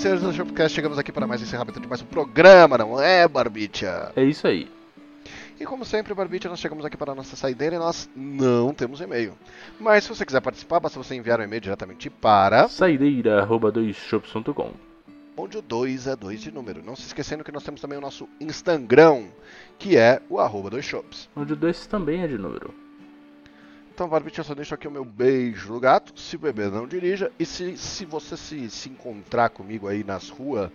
Senhores 0.00 0.22
do 0.22 0.32
Shopcast, 0.32 0.74
chegamos 0.74 0.98
aqui 0.98 1.12
para 1.12 1.26
mais 1.26 1.42
encerramento 1.42 1.78
de 1.78 1.86
mais 1.86 2.00
um 2.00 2.06
programa, 2.06 2.78
não 2.78 2.98
é, 2.98 3.28
Barbicha? 3.28 4.10
É 4.16 4.24
isso 4.24 4.46
aí. 4.46 4.66
E 5.60 5.66
como 5.66 5.84
sempre, 5.84 6.14
Barbicha, 6.14 6.48
nós 6.48 6.58
chegamos 6.58 6.86
aqui 6.86 6.96
para 6.96 7.12
a 7.12 7.14
nossa 7.14 7.36
saideira 7.36 7.76
e 7.76 7.78
nós 7.78 8.08
não 8.16 8.72
temos 8.72 9.02
e-mail. 9.02 9.34
Mas 9.78 10.04
se 10.04 10.08
você 10.08 10.24
quiser 10.24 10.40
participar, 10.40 10.80
basta 10.80 10.98
você 10.98 11.14
enviar 11.14 11.38
um 11.38 11.42
e-mail 11.42 11.60
diretamente 11.60 12.08
para 12.08 12.66
Saideira, 12.68 13.42
arroba 13.42 13.70
doisshops.com. 13.70 14.72
onde 15.36 15.58
o 15.58 15.62
2 15.62 16.06
é 16.06 16.16
2 16.16 16.40
de 16.40 16.50
número. 16.50 16.82
Não 16.82 16.96
se 16.96 17.02
esquecendo 17.02 17.44
que 17.44 17.52
nós 17.52 17.62
temos 17.62 17.82
também 17.82 17.98
o 17.98 18.00
nosso 18.00 18.26
Instagram, 18.40 19.26
que 19.78 19.98
é 19.98 20.22
o 20.30 20.38
arroba 20.40 20.70
2shops. 20.70 21.28
Onde 21.36 21.52
o 21.52 21.56
dois 21.56 21.86
também 21.86 22.22
é 22.22 22.26
de 22.26 22.38
número. 22.38 22.72
Então, 24.00 24.08
Barbicha, 24.08 24.40
eu 24.40 24.44
só 24.44 24.54
deixo 24.54 24.72
aqui 24.72 24.88
o 24.88 24.90
meu 24.90 25.04
beijo 25.04 25.74
no 25.74 25.78
gato. 25.78 26.18
Se 26.18 26.38
beber, 26.38 26.70
não 26.70 26.86
dirija. 26.86 27.30
E 27.38 27.44
se, 27.44 27.76
se 27.76 28.06
você 28.06 28.34
se, 28.34 28.70
se 28.70 28.88
encontrar 28.88 29.50
comigo 29.50 29.86
aí 29.86 30.02
nas 30.02 30.30
ruas 30.30 30.70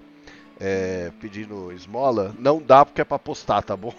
é, 0.60 1.12
pedindo 1.20 1.72
esmola, 1.72 2.36
não 2.38 2.62
dá 2.62 2.86
porque 2.86 3.02
é 3.02 3.04
pra 3.04 3.18
postar, 3.18 3.64
tá 3.64 3.76
bom? 3.76 3.92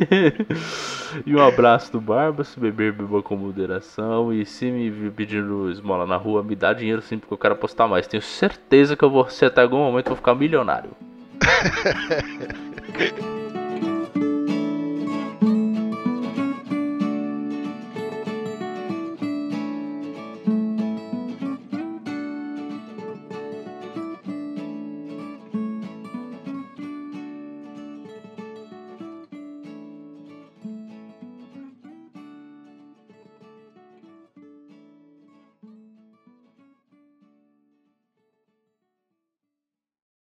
e 1.26 1.36
um 1.36 1.46
abraço 1.46 1.92
do 1.92 2.00
Barba, 2.00 2.42
se 2.42 2.58
beber, 2.58 2.90
beba 2.94 3.22
com 3.22 3.36
moderação. 3.36 4.32
E 4.32 4.46
se 4.46 4.70
me 4.70 5.10
pedindo 5.10 5.70
esmola 5.70 6.06
na 6.06 6.16
rua, 6.16 6.42
me 6.42 6.56
dá 6.56 6.72
dinheiro 6.72 7.02
sim, 7.02 7.18
porque 7.18 7.34
eu 7.34 7.38
quero 7.38 7.52
apostar 7.52 7.86
mais. 7.86 8.06
Tenho 8.06 8.22
certeza 8.22 8.96
que 8.96 9.04
eu 9.04 9.10
vou 9.10 9.28
ser 9.28 9.44
até 9.44 9.60
algum 9.60 9.76
momento, 9.76 10.06
eu 10.06 10.12
vou 10.12 10.16
ficar 10.16 10.34
milionário. 10.34 10.92